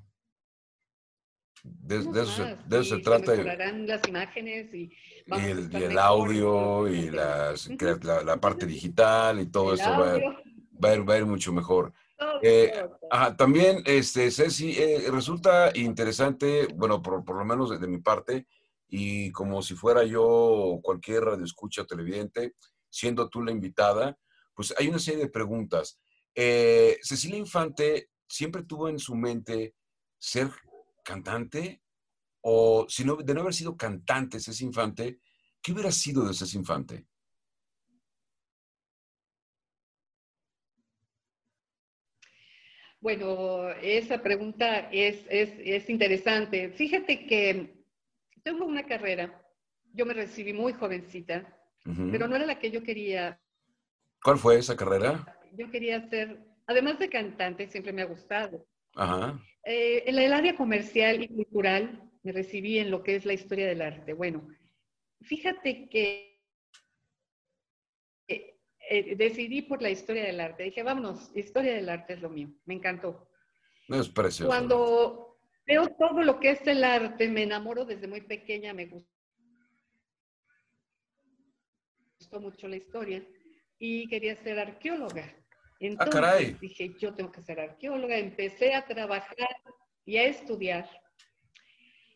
[1.64, 3.36] De, eso, se, trata.
[3.36, 4.92] Se las imágenes y,
[5.28, 7.70] el, audio y las,
[8.04, 11.94] la, parte digital y todo eso va, a ir, mucho mejor.
[12.42, 12.72] Eh,
[13.38, 18.48] también, este, Ceci, eh, resulta interesante, bueno, por, por, lo menos de, mi parte,
[18.94, 22.56] y como si fuera yo cualquier radio escucha televidente,
[22.90, 24.20] siendo tú la invitada,
[24.54, 25.98] pues hay una serie de preguntas.
[26.36, 29.76] Eh, Cecilia Infante siempre tuvo en su mente
[30.20, 30.50] ser
[31.06, 31.82] cantante
[32.42, 35.20] o si no, de no haber sido cantante Cecilia Infante,
[35.62, 37.06] ¿qué hubiera sido de Cecilia Infante?
[43.00, 46.72] Bueno, esa pregunta es, es interesante.
[46.72, 47.81] Fíjate que
[48.44, 49.42] tengo una carrera,
[49.94, 51.58] yo me recibí muy jovencita,
[52.12, 53.40] pero no era la que yo quería.
[54.24, 55.26] ¿Cuál fue esa carrera?
[55.54, 58.66] Yo quería ser, además de cantante, siempre me ha gustado.
[58.96, 59.40] Ajá.
[59.64, 63.68] Eh, en el área comercial y cultural me recibí en lo que es la historia
[63.68, 64.14] del arte.
[64.14, 64.48] Bueno,
[65.22, 66.40] fíjate que
[68.28, 70.64] eh, eh, decidí por la historia del arte.
[70.64, 72.50] Dije, vámonos, historia del arte es lo mío.
[72.66, 73.28] Me encantó.
[73.88, 74.48] Es precioso.
[74.48, 75.31] Cuando
[75.66, 79.10] Veo todo lo que es el arte, me enamoro desde muy pequeña, me gustó
[82.40, 83.26] mucho la historia
[83.78, 85.26] y quería ser arqueóloga.
[85.26, 89.50] Ah, Entonces dije, yo tengo que ser arqueóloga, empecé a trabajar
[90.06, 90.90] y a estudiar.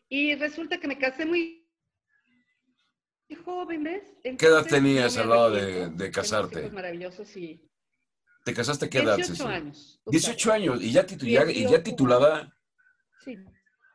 [0.08, 1.68] Y resulta que me casé muy
[3.44, 4.04] joven, ¿ves?
[4.22, 6.70] ¿Qué edad tenías al lado de, de casarte?
[6.70, 7.60] Maravillosos y...
[8.44, 9.16] ¿Te casaste qué edad?
[9.16, 10.00] 18 años.
[10.06, 10.82] 18 años.
[10.82, 11.04] ¿Y ya,
[11.50, 12.55] y ya titulada?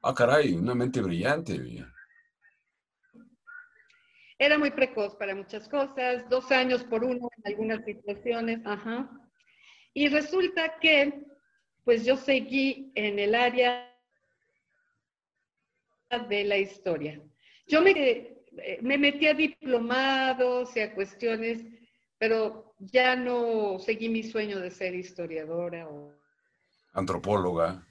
[0.04, 1.60] Ah, caray, una mente brillante.
[4.38, 9.10] Era muy precoz para muchas cosas, dos años por uno en algunas situaciones, ajá.
[9.93, 11.24] Y resulta que,
[11.84, 13.88] pues yo seguí en el área
[16.28, 17.22] de la historia.
[17.68, 21.64] Yo me, eh, me metí a diplomados y a cuestiones,
[22.18, 26.12] pero ya no seguí mi sueño de ser historiadora o...
[26.93, 27.86] Antropóloga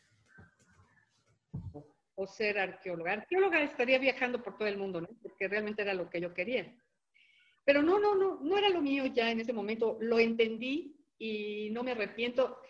[2.14, 3.12] o ser arqueóloga.
[3.12, 5.08] Arqueóloga estaría viajando por todo el mundo, ¿no?
[5.22, 6.74] Porque realmente era lo que yo quería.
[7.64, 9.96] Pero no, no, no, no era lo mío ya en ese momento.
[10.00, 12.60] Lo entendí y no me arrepiento.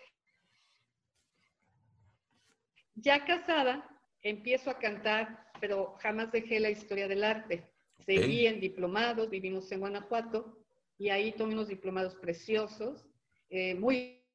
[2.95, 3.89] Ya casada,
[4.21, 7.71] empiezo a cantar pero jamás dejé la historia del arte.
[7.99, 10.57] Seguí en diplomados, vivimos en Guanajuato
[10.97, 13.07] y ahí tomé unos diplomados preciosos,
[13.49, 14.25] eh, muy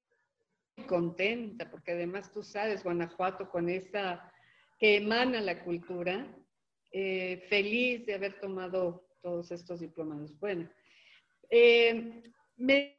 [0.87, 4.33] contenta, porque además tú sabes, Guanajuato con esa
[4.79, 6.27] que emana la cultura,
[6.91, 10.39] eh, feliz de haber tomado todos estos diplomados.
[10.39, 10.69] Bueno,
[11.51, 12.23] eh,
[12.57, 12.97] me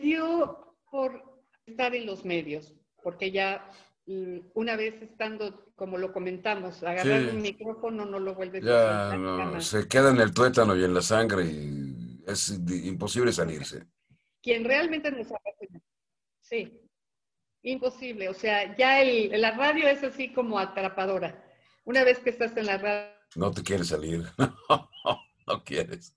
[0.00, 3.70] dio por estar en los medios, porque ya
[4.06, 9.60] mm, una vez estando, como lo comentamos, agarrar un micrófono no lo vuelves a no,
[9.60, 13.86] se queda en el tuétano y en la sangre y es imposible salirse.
[14.42, 15.80] Quien realmente nos apasiona.
[16.40, 16.83] Sí,
[17.64, 18.28] imposible.
[18.28, 21.44] O sea, ya el, la radio es así como atrapadora.
[21.84, 23.12] Una vez que estás en la radio...
[23.34, 24.22] No te quieres salir.
[25.46, 26.14] no quieres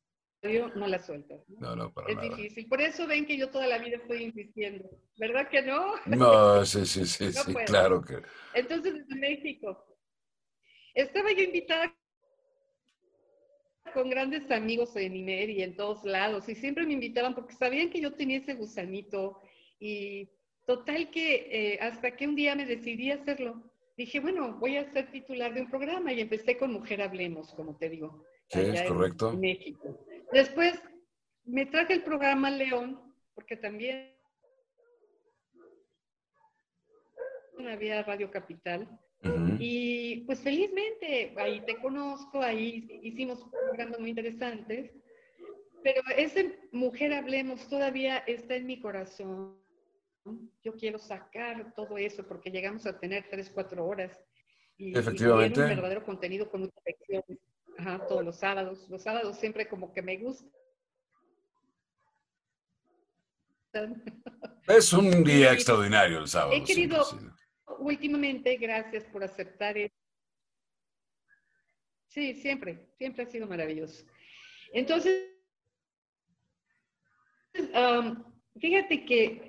[0.75, 1.41] no la sueltas.
[1.59, 2.67] No, no, para Es difícil.
[2.67, 4.89] Por eso ven que yo toda la vida estoy insistiendo.
[5.17, 5.93] ¿Verdad que no?
[6.05, 8.21] No, sí, sí, sí, sí claro que.
[8.53, 9.85] Entonces, en México,
[10.93, 11.93] estaba yo invitada
[13.93, 17.89] con grandes amigos en IMER y en todos lados, y siempre me invitaban porque sabían
[17.89, 19.41] que yo tenía ese gusanito,
[19.79, 20.29] y
[20.67, 23.63] total que eh, hasta que un día me decidí hacerlo.
[23.95, 27.75] Dije, bueno, voy a ser titular de un programa y empecé con Mujer Hablemos, como
[27.77, 28.23] te digo.
[28.49, 29.31] Sí, es correcto.
[29.31, 30.05] En México.
[30.31, 30.79] Después
[31.45, 33.01] me traje el programa León,
[33.33, 34.13] porque también
[37.67, 38.87] había Radio Capital.
[39.59, 44.91] Y pues felizmente, ahí te conozco, ahí hicimos programas muy interesantes,
[45.81, 49.57] pero ese Mujer Hablemos todavía está en mi corazón.
[50.63, 54.19] Yo quiero sacar todo eso porque llegamos a tener tres, cuatro horas.
[54.77, 55.59] Y, Efectivamente.
[55.61, 57.39] un verdadero contenido con muchas lecciones.
[57.77, 58.87] Ajá, todos los sábados.
[58.89, 60.47] Los sábados siempre como que me gusta.
[64.67, 66.51] Es un día extraordinario el sábado.
[66.53, 67.05] He querido,
[67.79, 69.95] últimamente, gracias por aceptar eso.
[72.07, 74.05] Sí, siempre, siempre ha sido maravilloso.
[74.73, 75.29] Entonces,
[78.59, 79.46] fíjate que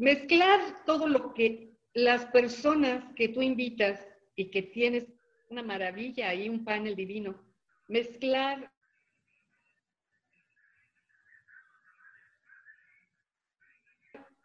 [0.00, 4.00] mezclar todo lo que las personas que tú invitas
[4.34, 5.06] y que tienes
[5.50, 7.38] una maravilla ahí, un panel divino,
[7.86, 8.72] mezclar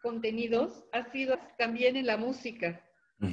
[0.01, 2.83] contenidos ha sido también en la música,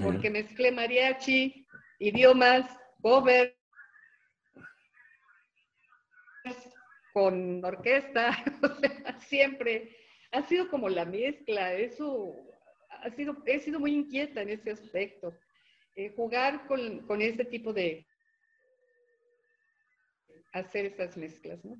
[0.01, 1.67] porque mezclé mariachi,
[1.99, 2.71] idiomas,
[3.01, 3.59] cover,
[7.13, 8.33] con orquesta,
[9.27, 10.02] siempre
[10.33, 12.35] ha sido como la mezcla, eso
[13.03, 15.33] ha sido, he sido muy inquieta en ese aspecto.
[15.95, 18.07] Eh, jugar con, con ese tipo de,
[20.53, 21.77] hacer esas mezclas, ¿no?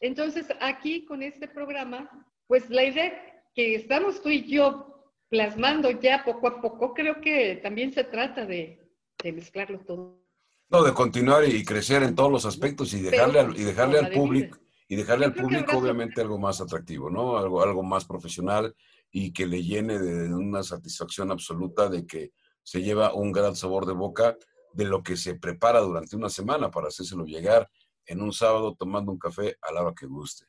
[0.00, 2.08] Entonces, aquí con este programa,
[2.46, 7.56] pues la idea que estamos tú y yo plasmando ya poco a poco, creo que
[7.62, 8.80] también se trata de,
[9.24, 10.22] mezclarlo todo.
[10.70, 14.12] No, de continuar y crecer en todos los aspectos y dejarle, al, y dejarle al
[14.12, 14.58] público,
[14.88, 17.36] y dejarle al público obviamente algo más atractivo, ¿no?
[17.36, 18.74] Algo, algo más profesional
[19.10, 22.32] y que le llene de una satisfacción absoluta de que
[22.62, 24.36] se lleva un gran sabor de boca
[24.72, 27.70] de lo que se prepara durante una semana para hacérselo llegar
[28.06, 30.46] en un sábado tomando un café a la hora que guste.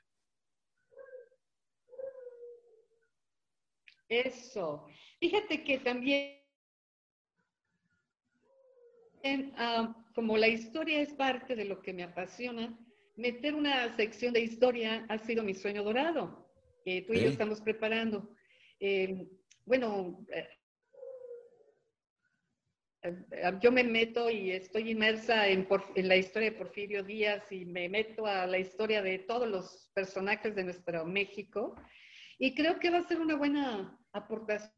[4.07, 4.87] Eso.
[5.19, 6.39] Fíjate que también,
[9.57, 12.77] ah, como la historia es parte de lo que me apasiona,
[13.19, 16.49] meter una sección de historia ha sido mi sueño dorado.
[16.83, 18.33] que tú y yo estamos preparando.
[18.79, 19.27] Eh,
[19.65, 20.47] bueno, eh,
[23.61, 28.25] yo me meto y estoy inmersa en, la historia de Porfirio Díaz y me meto
[28.25, 31.75] a la historia de todos los personajes de nuestro México
[32.37, 34.71] y creo que va a ser una buena aportación.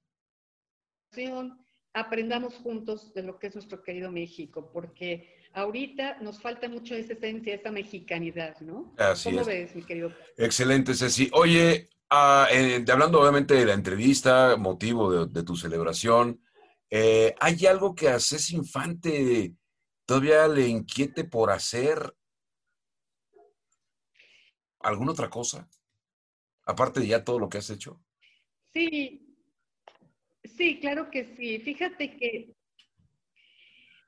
[1.94, 7.14] Aprendamos juntos de lo que es nuestro querido México, porque ahorita nos falta mucho esa
[7.14, 8.94] esencia, esa mexicanidad, ¿no?
[8.98, 10.12] Así ¿Cómo ves, mi querido?
[10.38, 11.30] Excelente, Ceci.
[11.34, 16.42] Oye, ah, eh, hablando obviamente de la entrevista, motivo de tu celebración,
[16.94, 18.18] eh, ¿Hay algo que a
[18.52, 19.56] Infante
[20.06, 22.14] todavía le inquiete por hacer?
[24.82, 25.70] ¿Alguna otra cosa?
[26.66, 28.04] Aparte de ya todo lo que has hecho.
[28.74, 29.38] Sí,
[30.44, 31.60] sí, claro que sí.
[31.60, 32.54] Fíjate que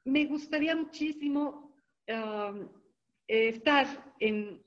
[0.06, 1.76] me gustaría muchísimo
[3.28, 4.64] estar en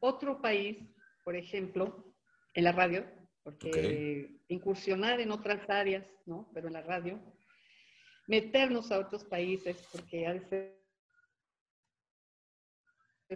[0.00, 0.78] otro país,
[1.24, 2.14] por ejemplo,
[2.54, 3.06] en la radio,
[3.42, 6.50] porque incursionar en otras áreas, ¿no?
[6.52, 7.20] Pero en la radio,
[8.26, 10.80] meternos a otros países, porque ha de ser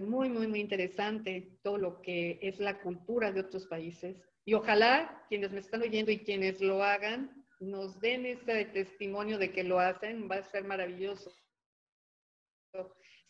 [0.03, 4.17] muy, muy, muy interesante todo lo que es la cultura de otros países.
[4.45, 9.53] Y ojalá quienes me están oyendo y quienes lo hagan, nos den este testimonio de
[9.53, 11.33] que lo hacen, va a ser maravilloso.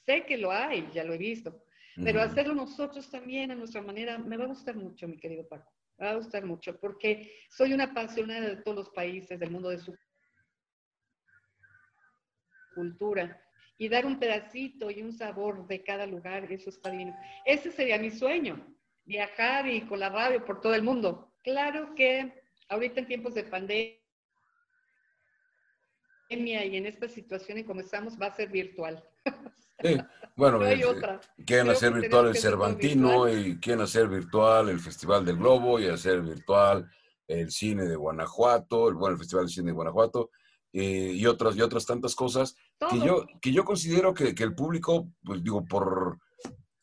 [0.05, 1.65] Sé que lo hay, ya lo he visto,
[2.03, 5.73] pero hacerlo nosotros también a nuestra manera me va a gustar mucho, mi querido Paco.
[5.99, 9.71] Me va a gustar mucho porque soy una apasionada de todos los países del mundo
[9.71, 9.97] de su
[12.75, 13.41] cultura
[13.79, 17.15] y dar un pedacito y un sabor de cada lugar, eso está bien.
[17.45, 18.67] Ese sería mi sueño,
[19.05, 21.33] viajar y con la radio por todo el mundo.
[21.43, 24.04] Claro que ahorita en tiempos de pandemia
[26.29, 29.03] y en esta situación en como estamos va a ser virtual.
[30.37, 30.83] bueno, no eh,
[31.45, 36.23] quieren hacer virtual el Cervantino y quieren hacer virtual el Festival del Globo y hacer
[36.23, 36.91] virtual
[37.27, 40.31] el cine de Guanajuato, el, bueno, el Festival de Cine de Guanajuato
[40.73, 42.57] eh, y, otras, y otras tantas cosas
[42.91, 46.19] que yo, que yo considero que, que, el público, pues digo, por,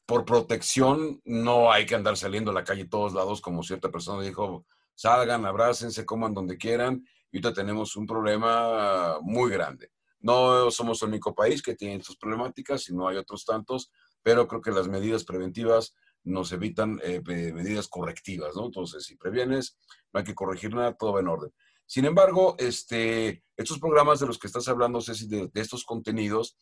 [0.05, 4.23] por protección no hay que andar saliendo a la calle todos lados como cierta persona
[4.23, 4.65] dijo,
[4.95, 9.91] salgan, abrácense, coman donde quieran ahorita tenemos un problema muy grande.
[10.19, 14.61] No somos el único país que tiene estas problemáticas, sino hay otros tantos, pero creo
[14.61, 18.65] que las medidas preventivas nos evitan eh, medidas correctivas, ¿no?
[18.65, 19.77] Entonces, si previenes,
[20.13, 21.51] no hay que corregir nada, todo va en orden.
[21.85, 26.57] Sin embargo, este, estos programas de los que estás hablando, Ceci, de, estos contenidos,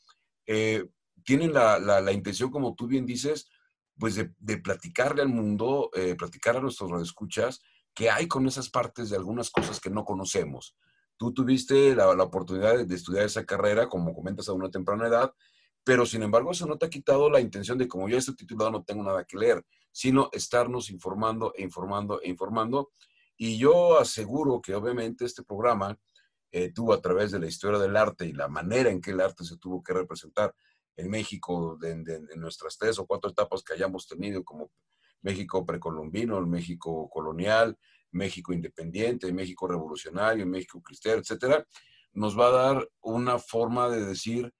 [0.47, 0.86] eh,
[1.24, 3.49] tienen la, intención, como tú bien dices,
[3.97, 7.61] pues de, platicarle al mundo, eh, platicar a nuestros radioescuchas,
[7.93, 10.75] qué hay con esas partes de algunas cosas que no conocemos.
[11.17, 15.33] Tú tuviste la, oportunidad de, estudiar esa carrera, como comentas, a una temprana edad,
[15.83, 18.71] pero sin embargo eso no te ha quitado la intención de, como yo estoy titulado,
[18.71, 22.91] no tengo nada que leer, sino estarnos informando e informando e informando
[23.41, 25.97] y yo aseguro que obviamente este programa
[26.51, 29.21] eh, tuvo a través de la historia del arte y la manera en que el
[29.21, 30.53] arte se tuvo que representar
[30.97, 32.03] en México, en,
[32.35, 34.71] nuestras tres o cuatro etapas que hayamos tenido, como
[35.22, 37.78] México precolombino, el México colonial,
[38.11, 41.65] México independiente, México revolucionario, México cristiano, etcétera,
[42.13, 44.53] nos va a dar una forma de decir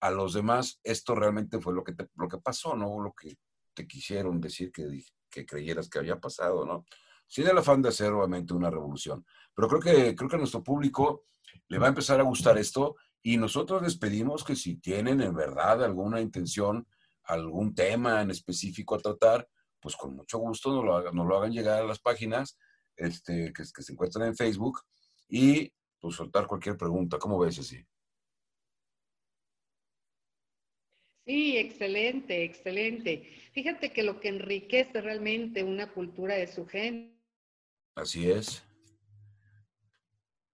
[0.00, 3.36] a los demás, esto realmente fue lo que, lo que pasó, no lo que
[3.74, 6.84] te quisieron decir que, que creyeras que había pasado, ¿no?
[7.28, 9.24] sin el afán de hacer obviamente una revolución.
[9.54, 11.24] Pero creo que, creo que nuestro público
[11.68, 15.34] le va a empezar a gustar esto y nosotros les pedimos que si tienen en
[15.34, 16.86] verdad alguna intención,
[17.24, 19.48] algún tema en específico a tratar,
[19.80, 22.58] pues con mucho gusto nos lo hagan, lo hagan llegar a las páginas
[22.96, 24.80] este, que, que se encuentran en Facebook
[25.28, 27.18] y pues soltar cualquier pregunta.
[27.18, 27.84] ¿Cómo ves así?
[31.26, 33.28] Sí, excelente, excelente.
[33.52, 37.18] Fíjate que lo que enriquece realmente una cultura de su gente
[37.98, 38.64] Así es.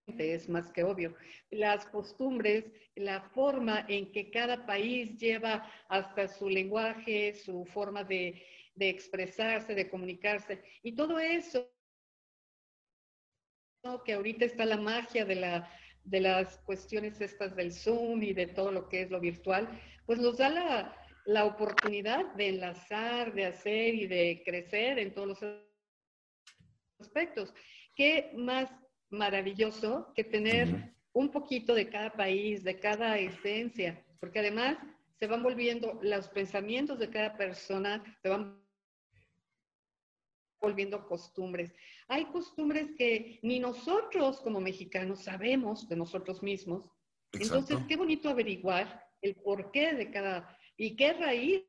[0.06, 1.14] Es más que obvio.
[1.50, 2.64] Las costumbres,
[2.94, 8.42] la forma en que cada país lleva hasta su lenguaje, su forma de,
[8.76, 11.70] expresarse, de comunicarse, y todo eso,
[14.04, 15.70] que ahorita está la magia de, la,
[16.04, 19.68] de las cuestiones estas del Zoom y de todo lo que es lo virtual,
[20.06, 20.96] pues nos da la,
[21.26, 25.38] la oportunidad de enlazar, de hacer y de crecer en todos los
[26.98, 27.52] aspectos.
[27.94, 28.70] ¿Qué más
[29.10, 34.04] maravilloso que tener un poquito de cada país, de cada esencia?
[34.20, 34.78] Porque además
[35.18, 38.63] se van volviendo los pensamientos de cada persona, se van
[40.64, 41.72] volviendo costumbres.
[42.08, 46.90] Hay costumbres que ni nosotros como mexicanos sabemos de nosotros mismos.
[47.32, 51.62] Entonces, qué bonito averiguar el porqué de cada y qué raíz.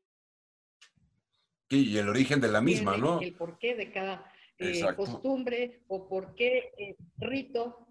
[1.68, 3.20] y el origen de la misma, ¿no?
[3.20, 7.86] El porqué de cada eh, costumbre o por qué eh, rito,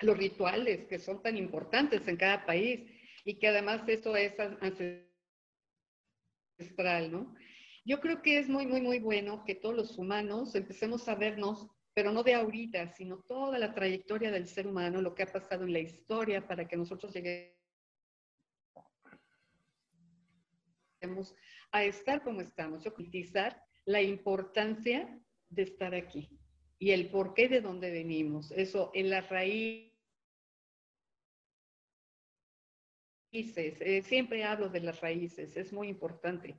[0.00, 2.80] los rituales que son tan importantes en cada país
[3.24, 4.34] y que además eso es
[6.58, 7.34] ancestral, ¿no?
[7.84, 11.66] Yo creo que es muy, muy, muy bueno que todos los humanos empecemos a vernos,
[11.94, 15.64] pero no de ahorita, sino toda la trayectoria del ser humano, lo que ha pasado
[15.64, 17.52] en la historia para que nosotros lleguemos
[21.72, 26.28] a estar como estamos, yo utilizar la importancia de estar aquí
[26.78, 28.52] y el porqué de dónde venimos.
[28.52, 29.92] Eso en las raíces.
[33.32, 36.56] Eh, siempre hablo de las raíces, es muy importante.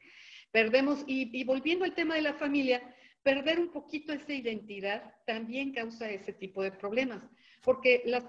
[0.54, 5.74] Perdemos, y, y volviendo al tema de la familia, perder un poquito esa identidad también
[5.74, 7.24] causa ese tipo de problemas,
[7.64, 8.24] porque las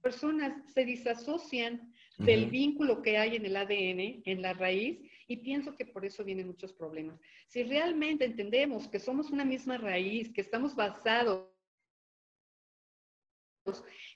[0.00, 5.74] personas se disasocian del vínculo que hay en el ADN, en la raíz, y pienso
[5.74, 7.18] que por eso vienen muchos problemas.
[7.48, 11.48] Si realmente entendemos que somos una misma raíz, que estamos basados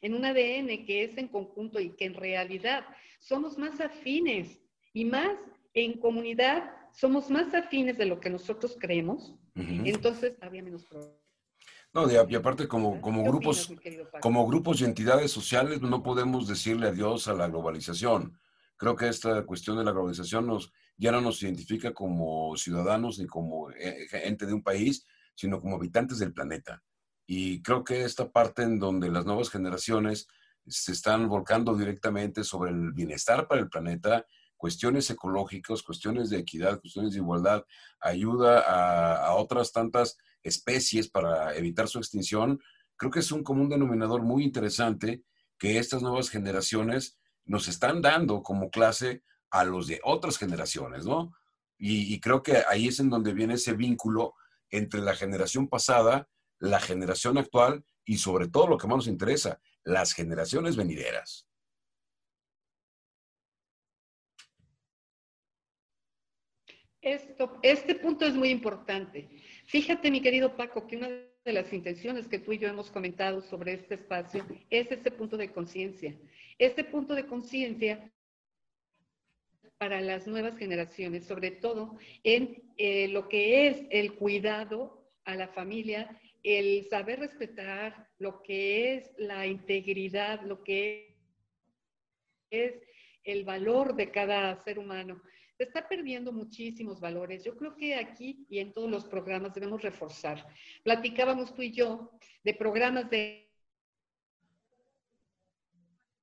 [0.01, 2.87] en un ADN que es en conjunto y que en realidad
[3.19, 4.61] somos más afines
[4.93, 5.37] y más
[5.85, 11.17] en comunidad, somos más afines de lo que nosotros creemos, entonces había menos problemas.
[11.93, 13.73] No, y aparte como, como grupos,
[14.21, 18.39] como grupos y entidades sociales no podemos decirle adiós a la globalización.
[18.77, 23.27] Creo que esta cuestión de la globalización nos, ya no nos identifica como ciudadanos ni
[23.27, 26.83] como eh, gente de un país, sino como habitantes del planeta.
[27.27, 30.29] Y creo que esta parte en donde las nuevas generaciones
[30.67, 34.27] se están volcando directamente sobre el bienestar para el planeta,
[34.59, 37.65] cuestiones ecológicas, cuestiones de equidad, cuestiones de igualdad,
[38.01, 42.61] ayuda a, otras tantas especies para evitar su extinción,
[42.97, 45.23] creo que es un común denominador muy interesante
[45.59, 51.33] que estas nuevas generaciones nos están dando como clase a los de otras generaciones, ¿no?
[51.81, 54.35] Y, creo que ahí es en donde viene ese vínculo
[54.69, 56.29] entre la generación pasada,
[56.59, 61.48] la generación actual y sobre todo lo que más nos interesa, las generaciones venideras.
[67.01, 69.29] Este punto es muy importante.
[69.67, 73.41] Fíjate, mi querido Paco, que una de las intenciones que tú y yo hemos comentado
[73.41, 76.17] sobre este espacio es este punto de conciencia.
[76.59, 78.13] Este punto de conciencia
[79.79, 85.49] para las nuevas generaciones, sobre todo en eh, lo que es el cuidado a la
[85.49, 91.17] familia, el saber respetar lo que es la integridad, lo que
[92.51, 92.75] es
[93.23, 95.23] el valor de cada ser humano
[95.59, 97.43] se está perdiendo muchísimos valores.
[97.43, 100.47] Yo creo que aquí y en todos los programas debemos reforzar.
[100.85, 102.13] Platicábamos tú y yo
[102.45, 103.51] de programas de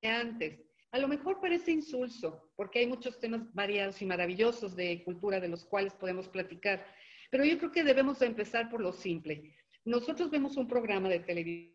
[0.02, 0.58] antes.
[0.90, 5.48] A lo mejor parece insulso, porque hay muchos temas variados y maravillosos de cultura de
[5.48, 6.86] los cuales podemos platicar,
[7.30, 9.54] pero yo creo que debemos empezar por lo simple.
[9.84, 11.74] Nosotros vemos un programa de televisión.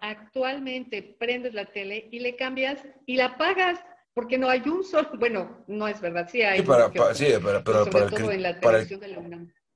[0.00, 5.08] Actualmente prendes la tele y le cambias y la pagas porque no hay un solo,
[5.18, 6.60] bueno, no es verdad, sí hay.
[6.60, 7.90] Sí, para, sí, para, para, el,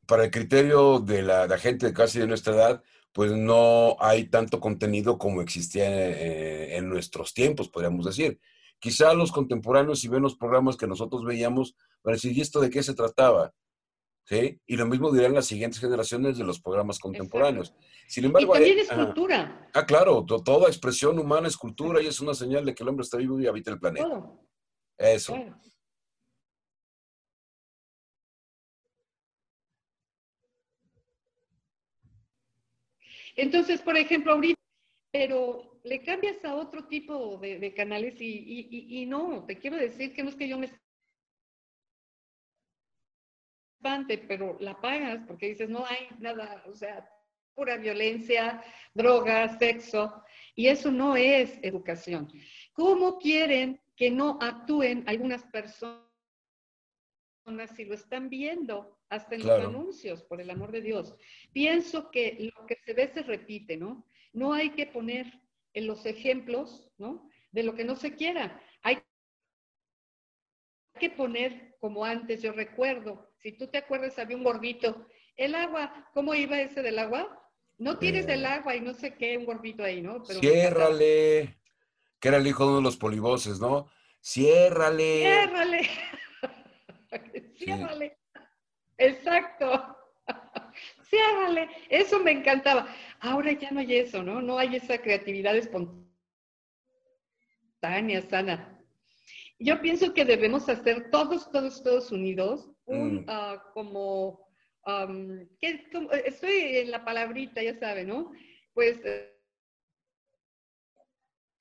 [0.07, 2.83] para, el, criterio de la, gente casi de nuestra edad,
[3.13, 8.41] pues no hay tanto contenido como existía eh, en, nuestros tiempos, podríamos decir.
[8.81, 12.61] Quizá los contemporáneos, si ven los programas que nosotros veíamos, van a decir, ¿y esto
[12.61, 13.55] de qué se trataba?
[14.25, 14.59] ¿Sí?
[14.67, 17.75] Y lo mismo dirán las siguientes generaciones de los programas contemporáneos.
[18.09, 19.69] Sin embargo, y también es cultura.
[19.75, 23.05] Ah, claro, toda expresión humana es cultura y es una señal de que el hombre
[23.05, 24.25] está vivo y habita el planeta.
[24.97, 25.37] Eso.
[33.37, 34.61] Entonces, por ejemplo, ahorita,
[35.13, 40.23] pero le cambias a otro tipo de, canales y, y, no, te quiero decir que
[40.23, 40.71] no es que yo me
[44.29, 47.09] pero la pagas porque dices, no hay nada, o sea,
[47.55, 48.63] pura violencia,
[48.95, 50.23] drogas, sexo,
[50.55, 52.31] y eso no es educación.
[52.73, 56.03] ¿Cómo quieren que no actúen algunas personas
[57.77, 61.15] si lo están viendo hasta en los anuncios, por el amor de Dios?
[61.53, 64.07] Pienso que lo que se ve se repite, ¿no?
[64.33, 65.27] No hay que poner
[65.75, 67.29] en los ejemplos, ¿no?
[67.53, 68.61] De lo que no se quiera.
[68.83, 68.99] Hay
[70.99, 75.07] que poner como antes, yo recuerdo, si tú te acuerdas, había un gordito.
[75.37, 77.47] El agua, ¿cómo iba ese del agua?
[77.77, 80.23] No tienes el agua y no sé qué, un gordito ahí, ¿no?
[80.27, 81.59] Pero ciérrale.
[82.19, 83.91] Que era el hijo de uno de los polivoces, ¿no?
[84.23, 85.21] Ciérrale.
[85.21, 85.91] Ciérrale.
[87.59, 88.17] ciérrale.
[88.97, 89.95] Exacto.
[91.11, 91.69] ciérrale.
[91.91, 92.89] Eso me encantaba.
[93.21, 94.41] Ahora ya no hay eso, ¿no?
[94.41, 98.81] No hay esa creatividad espontánea, sana.
[99.59, 103.25] Yo pienso que debemos hacer todos, todos, todos unidos un mm.
[103.29, 104.49] ah, como,
[105.61, 108.33] estoy en la palabrita, ya sabe, ¿no?
[108.73, 109.01] Pues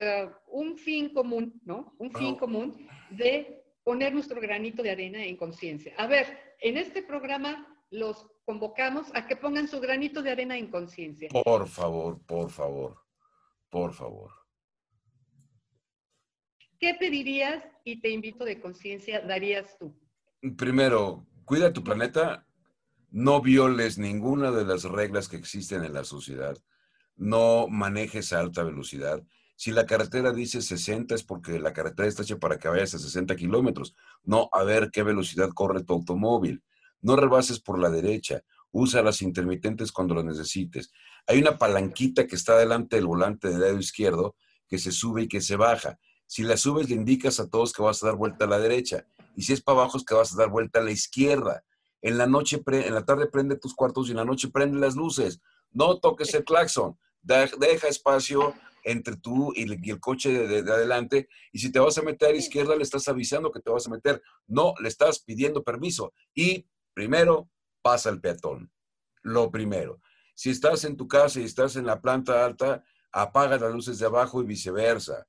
[0.00, 1.94] eh, un fin común, ¿no?
[1.98, 5.94] Un fin común de poner nuestro granito de arena en conciencia.
[5.96, 6.26] A ver,
[6.60, 11.28] en este programa los convocamos a que pongan su granito de arena en conciencia.
[11.28, 12.96] Por favor, por favor,
[13.70, 14.30] por favor.
[16.78, 19.94] ¿Qué pedirías y te invito de conciencia darías tú?
[20.52, 22.46] Primero, cuida tu planeta,
[23.10, 26.56] no violes ninguna de las reglas que existen en la sociedad,
[27.16, 29.22] no manejes a alta velocidad.
[29.56, 32.98] Si la carretera dice 60 es porque la carretera está hecha para que vayas a
[32.98, 36.62] 60 kilómetros, no a ver qué velocidad corre tu automóvil.
[37.00, 38.42] No rebases por la derecha,
[38.72, 40.90] usa las intermitentes cuando lo necesites.
[41.26, 44.36] Hay una palanquita que está delante del volante del lado izquierdo
[44.66, 45.98] que se sube y que se baja.
[46.26, 49.06] Si la subes, le indicas a todos que vas a dar vuelta a la derecha.
[49.34, 51.64] Y si es para abajo, es que vas a dar vuelta a la izquierda.
[52.02, 54.94] En la noche, en la tarde prende tus cuartos y en la noche prende las
[54.94, 55.40] luces.
[55.70, 56.98] No toques el claxon.
[57.22, 58.54] Deja espacio
[58.84, 61.28] entre tú y el, coche de, adelante.
[61.52, 63.86] Y si te vas a meter a la izquierda, le estás avisando que te vas
[63.86, 64.22] a meter.
[64.46, 66.12] No, le estás pidiendo permiso.
[66.34, 67.48] Y primero,
[67.82, 68.70] pasa el peatón.
[69.22, 70.00] lo primero.
[70.34, 74.06] Si estás en tu casa y estás en la planta alta, apaga las luces de
[74.06, 75.26] abajo y viceversa.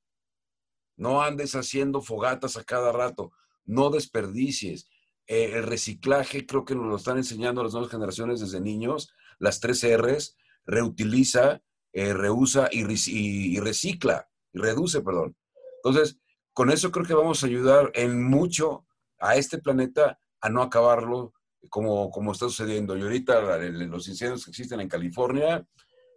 [0.98, 3.32] No andes haciendo fogatas a cada rato,
[3.66, 4.90] no desperdicies.
[5.28, 9.60] Eh, el reciclaje creo que nos lo están enseñando las nuevas generaciones desde niños, las
[9.60, 11.62] tres R's, reutiliza,
[11.94, 15.36] eh, reusa y, recicla, reduce, perdón.
[15.84, 16.20] Entonces,
[16.54, 18.86] con eso creo que vamos a ayudar en mucho
[19.20, 21.34] a este planeta a no acabarlo
[21.70, 22.98] como, como está sucediendo.
[22.98, 25.68] Y ahorita los incendios que existen en California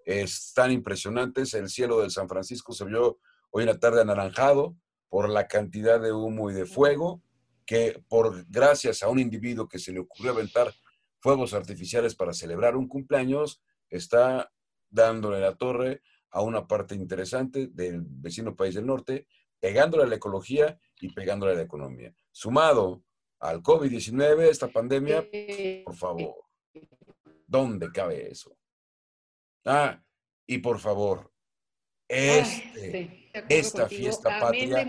[0.04, 1.54] están impresionantes.
[1.54, 3.18] El cielo de San Francisco se vio
[3.50, 4.76] hoy en la tarde anaranjado
[5.08, 7.22] por la cantidad de humo y de fuego
[7.68, 10.72] que por gracias a un individuo que se le ocurrió aventar
[11.20, 14.50] fuegos artificiales para celebrar un cumpleaños, está
[14.88, 16.00] dándole la torre
[16.30, 19.26] a una parte interesante del vecino país del norte,
[19.60, 22.14] pegándole a la ecología y pegándole a la economía.
[22.32, 23.04] Sumado
[23.38, 25.28] al COVID-19, esta pandemia,
[25.84, 26.36] por favor,
[27.46, 28.56] ¿dónde cabe eso?
[29.66, 30.02] Ah,
[30.46, 31.30] y por favor,
[32.08, 34.86] este, esta fiesta patria,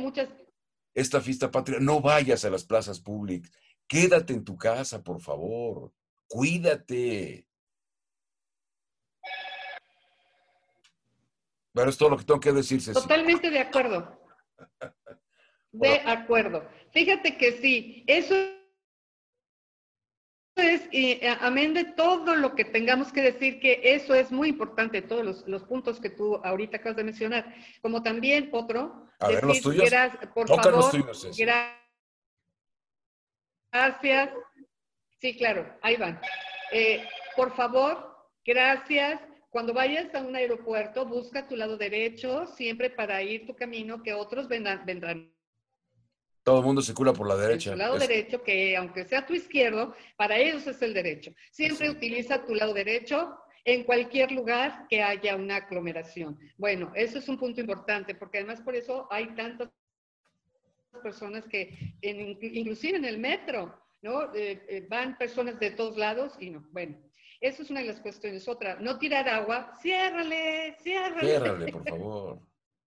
[1.00, 3.52] esta fiesta patria, no vayas a las plazas públicas,
[3.88, 5.92] quédate en tu casa, por favor,
[6.28, 7.48] cuídate.
[11.74, 14.20] Pero es todo lo que tengo que decir, Totalmente de acuerdo.
[15.72, 16.68] De acuerdo.
[16.92, 18.34] Fíjate que sí, eso
[20.56, 25.02] es, y amén de todo lo que tengamos que decir, que eso es muy importante,
[25.02, 29.62] todos los, puntos que tú ahorita acabas de mencionar, como también otro, A ver, los
[29.62, 29.90] tuyos.
[30.34, 30.92] por favor,
[33.72, 34.30] gracias.
[35.18, 36.20] Sí, claro, ahí van.
[36.72, 37.06] Eh,
[37.36, 38.16] por favor,
[38.46, 39.22] gracias.
[39.50, 44.14] Cuando vayas a un aeropuerto, busca tu lado derecho, siempre para ir tu camino, que
[44.14, 45.34] otros vendrán, vendrán
[46.44, 47.72] todo el mundo circula por la derecha.
[47.72, 51.32] Tu lado derecho, que aunque sea tu izquierdo, para ellos es el derecho.
[51.52, 56.40] Siempre utiliza tu lado derecho en cualquier lugar que haya una aglomeración.
[56.58, 59.70] Bueno, eso es un punto importante, porque además por eso hay tantas
[61.04, 64.34] personas que, inclusive en el metro, ¿no?
[64.34, 66.66] Eh, eh, van personas de todos lados y no.
[66.72, 66.98] Bueno,
[67.42, 68.48] eso es una de las cuestiones.
[68.48, 69.74] Otra, no tirar agua.
[69.82, 71.28] Ciérrale, ciérrale.
[71.28, 72.40] Ciérrale, por favor.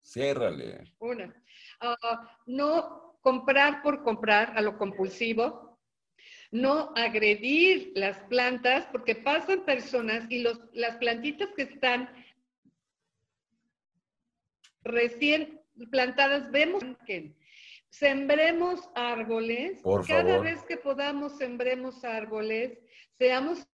[0.02, 0.92] Ciérrale.
[0.98, 1.34] Una.
[1.80, 5.69] Ah, no comprar por comprar a lo compulsivo,
[6.50, 12.10] no agredir las plantas, porque pasan personas y los, las plantitas que están
[14.82, 17.34] recién plantadas, vemos que
[17.90, 22.78] sembremos árboles, cada vez que podamos sembremos árboles,
[23.18, 23.66] seamos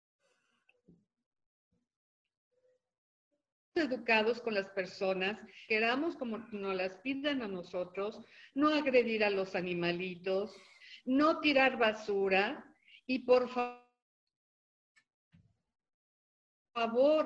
[3.76, 8.22] educados con las personas, queramos como nos las pidan a nosotros,
[8.54, 10.56] no agredir a los animalitos,
[11.06, 12.66] no tirar basura
[13.06, 13.86] y por favor,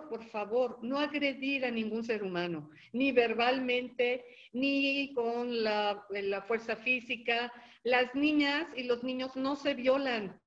[0.09, 4.23] por favor, no agredir a ningún ser humano, ni verbalmente,
[4.53, 7.51] ni con la, la fuerza física.
[7.83, 10.39] Las niñas y los niños no se violan,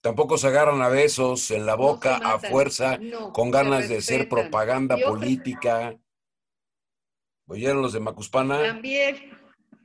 [0.00, 3.00] Tampoco se agarran a besos en la boca a fuerza,
[3.32, 5.98] con ganas de ser propaganda política.
[7.46, 8.62] ¿Oyeron los de Macuspana?
[8.62, 9.36] También.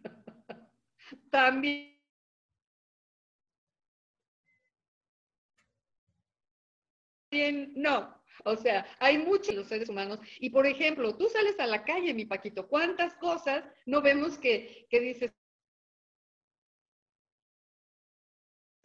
[1.31, 1.92] También.
[7.75, 10.19] No, o sea, hay muchos los seres humanos.
[10.39, 14.87] Y por ejemplo, tú sales a la calle, mi Paquito, ¿cuántas cosas no vemos que,
[14.89, 15.31] que dices,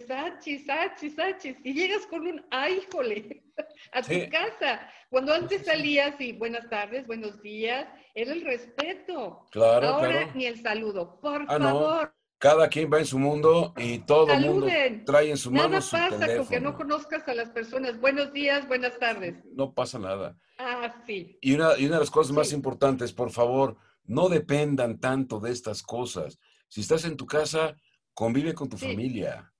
[0.07, 3.42] Sachis, achis, achis, y llegas con un, ay, híjole,
[3.92, 4.88] a tu casa.
[5.11, 9.46] Cuando antes salías y buenas tardes, buenos días, era el respeto.
[9.51, 12.18] Claro, Ahora ni el saludo, por ah, favor.
[12.39, 14.68] Cada quien va en su mundo y todo el mundo
[15.05, 18.01] trae en su mano nada pasa con que no conozcas a las personas.
[18.01, 19.45] Buenos días, buenas tardes.
[19.55, 20.36] No pasa nada.
[20.59, 21.36] Ah, sí.
[21.41, 25.51] Y una, y una de las cosas más importantes, por favor, no dependan tanto de
[25.51, 26.39] estas cosas.
[26.68, 27.76] Si estás en tu casa,
[28.14, 29.53] convive con tu familia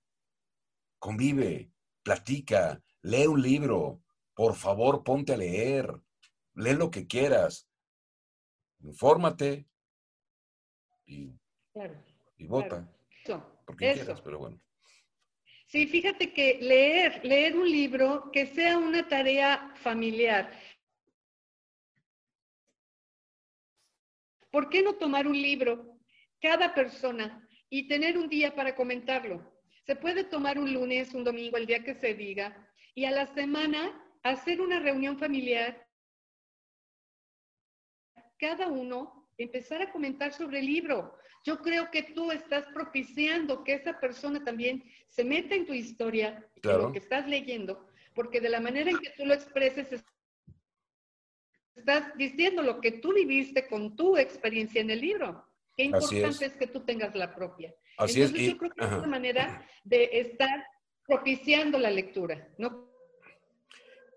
[0.99, 1.71] convive,
[2.03, 4.03] platica, lee un libro,
[4.35, 5.99] por favor ponte a leer,
[6.53, 7.67] lee lo que quieras,
[8.81, 9.67] infórmate
[11.05, 11.33] y,
[12.47, 12.87] vota.
[13.65, 14.59] porque quieras, pero bueno.
[15.67, 20.51] Sí, fíjate que leer, leer un libro que sea una tarea familiar.
[24.49, 25.99] ¿Por qué no tomar un libro
[26.41, 29.53] cada persona y tener un día para comentarlo?
[29.85, 33.27] Se puede tomar un lunes, un domingo, el día que se diga, y a la
[33.27, 35.87] semana hacer una reunión familiar.
[38.39, 41.17] Cada uno empezar a comentar sobre el libro.
[41.45, 46.45] Yo creo que tú estás propiciando que esa persona también se meta en tu historia,
[46.61, 50.03] en lo que estás leyendo, porque de la manera en que tú lo expreses,
[51.75, 55.45] estás diciendo lo que tú viviste con tu experiencia en el libro.
[55.75, 56.53] Qué importante es.
[56.57, 57.73] que tú tengas la propia.
[57.97, 58.51] Así Entonces, es.
[58.51, 60.65] yo creo que es una manera de estar
[61.07, 62.89] propiciando la lectura, ¿no?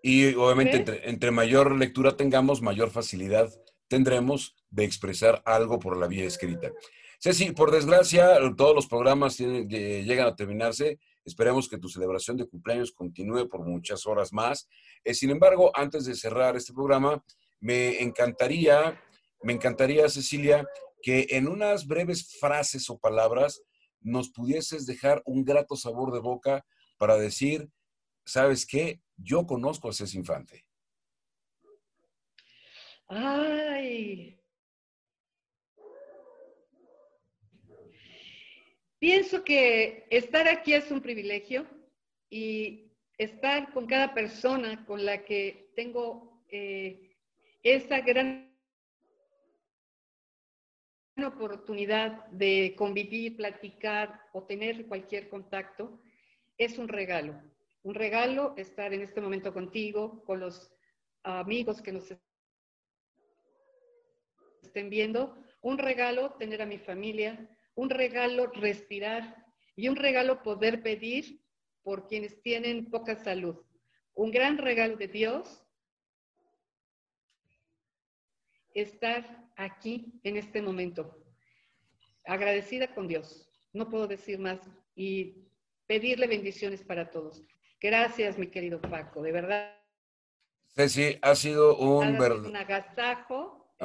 [0.03, 3.49] Y obviamente entre, mayor lectura tengamos, mayor facilidad
[3.93, 6.73] tendremos de expresar algo por la vía escrita.
[7.21, 10.99] Ceci, por desgracia, todos los programas llegan a terminarse.
[11.27, 14.67] Esperemos que tu celebración de cumpleaños continúe por muchas horas más.
[15.05, 17.23] Eh, sin embargo, antes de cerrar este programa,
[17.61, 18.99] me encantaría,
[19.43, 20.67] me encantaría, Cecilia,
[21.03, 23.61] que en unas breves frases o palabras
[24.01, 26.65] nos pudieses dejar un grato sabor de boca
[26.97, 27.69] para decir,
[28.25, 29.03] ¿sabes qué?
[29.19, 30.65] Yo conozco a César Infante.
[33.15, 34.41] Ay.
[38.99, 41.67] Pienso que estar aquí es un privilegio
[42.31, 47.19] y estar con cada persona con la que tengo eh,
[47.63, 48.51] esa gran
[51.23, 56.01] oportunidad de convivir, platicar o tener cualquier contacto
[56.57, 57.39] es un regalo.
[57.83, 60.73] Un regalo estar en este momento contigo, con los
[61.25, 62.11] amigos que nos
[64.73, 65.37] estén viendo.
[65.61, 67.47] Un regalo tener a mi familia.
[67.75, 69.45] Un regalo respirar.
[69.77, 71.43] Y un regalo poder pedir
[71.83, 73.57] por quienes tienen poca salud.
[74.15, 75.63] Un gran regalo de Dios
[78.75, 81.23] estar aquí en este momento.
[82.25, 83.51] Agradecida con Dios.
[83.75, 84.61] No puedo decir más.
[84.95, 85.49] Y
[85.87, 87.43] pedirle bendiciones para todos.
[87.79, 89.77] Gracias, mi querido Paco, de verdad.
[90.75, 92.49] Ceci, ha sido un verdadero...
[92.49, 92.57] Un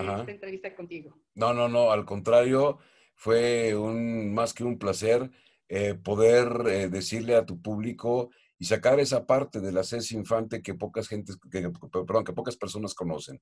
[0.02, 1.18] esta entrevista contigo.
[1.36, 2.80] No, no, no, al contrario,
[3.16, 5.30] fue un más que un placer
[5.70, 8.30] eh, poder eh, decirle a tu público
[8.60, 12.58] y sacar esa parte de la Ceci Infante que pocas gentes, que, perdón, que pocas
[12.58, 13.42] personas conocen.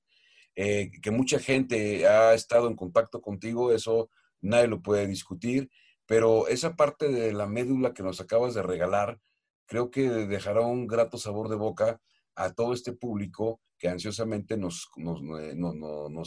[0.56, 4.10] Eh, que mucha gente ha estado en contacto contigo, eso
[4.42, 5.70] nadie lo puede discutir
[6.06, 9.20] pero esa parte de la médula que nos acabas de regalar,
[9.66, 12.00] creo que dejará un grato sabor de boca
[12.36, 15.22] a todo este público que ansiosamente nos, nos,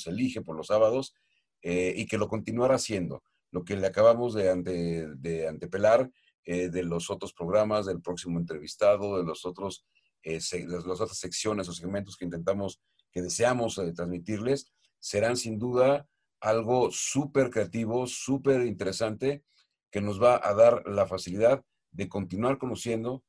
[0.06, 1.14] eh, elige por los sábados
[1.62, 3.22] eh, y que lo continuará haciendo.
[3.50, 6.10] Lo que le acabamos de, de antepelar
[6.44, 9.86] eh, de los otros programas, del próximo entrevistado, de los otros,
[10.22, 12.80] las otras secciones o segmentos que intentamos,
[13.10, 16.06] que deseamos transmitirles, serán sin duda
[16.40, 19.44] algo súper creativo, súper interesante
[19.90, 23.24] que nos va a dar la facilidad de continuar conociendo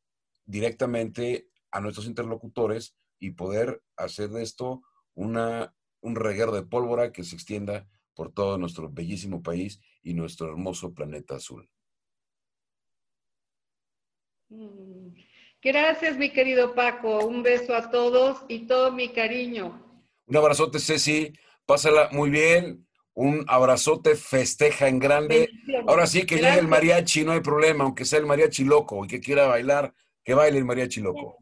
[0.45, 4.81] directamente a nuestros interlocutores y poder hacer de esto
[5.13, 10.49] una, un reguero de pólvora que se extienda por todo nuestro bellísimo país y nuestro
[10.49, 11.69] hermoso planeta azul.
[14.49, 15.13] Mm.
[15.61, 17.25] Gracias, mi querido Paco.
[17.25, 20.01] Un beso a todos y todo mi cariño.
[20.25, 21.33] Un abrazote, Ceci.
[21.65, 22.87] Pásala muy bien
[23.19, 25.49] un abrazote, festeja en grande.
[25.87, 29.09] Ahora sí que llegue el mariachi, no hay problema, aunque sea el mariachi loco y
[29.09, 29.93] que quiera bailar,
[30.23, 31.35] que baile el mariachi loco.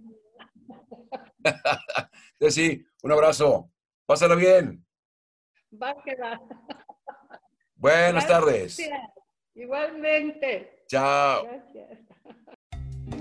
[2.49, 3.71] Sí, un abrazo.
[4.05, 4.85] Pásala bien.
[5.81, 6.39] Va que va.
[7.75, 8.79] Buenas tardes.
[9.53, 10.83] Igualmente.
[10.87, 11.45] Chao.
[11.45, 12.07] Gracias.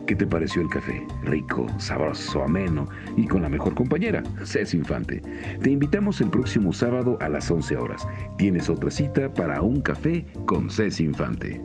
[0.06, 1.04] ¿Qué te pareció el café?
[1.22, 5.20] Rico, sabroso, ameno y con la mejor compañera, Cés Infante.
[5.62, 8.06] Te invitamos el próximo sábado a las 11 horas.
[8.38, 11.60] Tienes otra cita para un café con Cés Infante.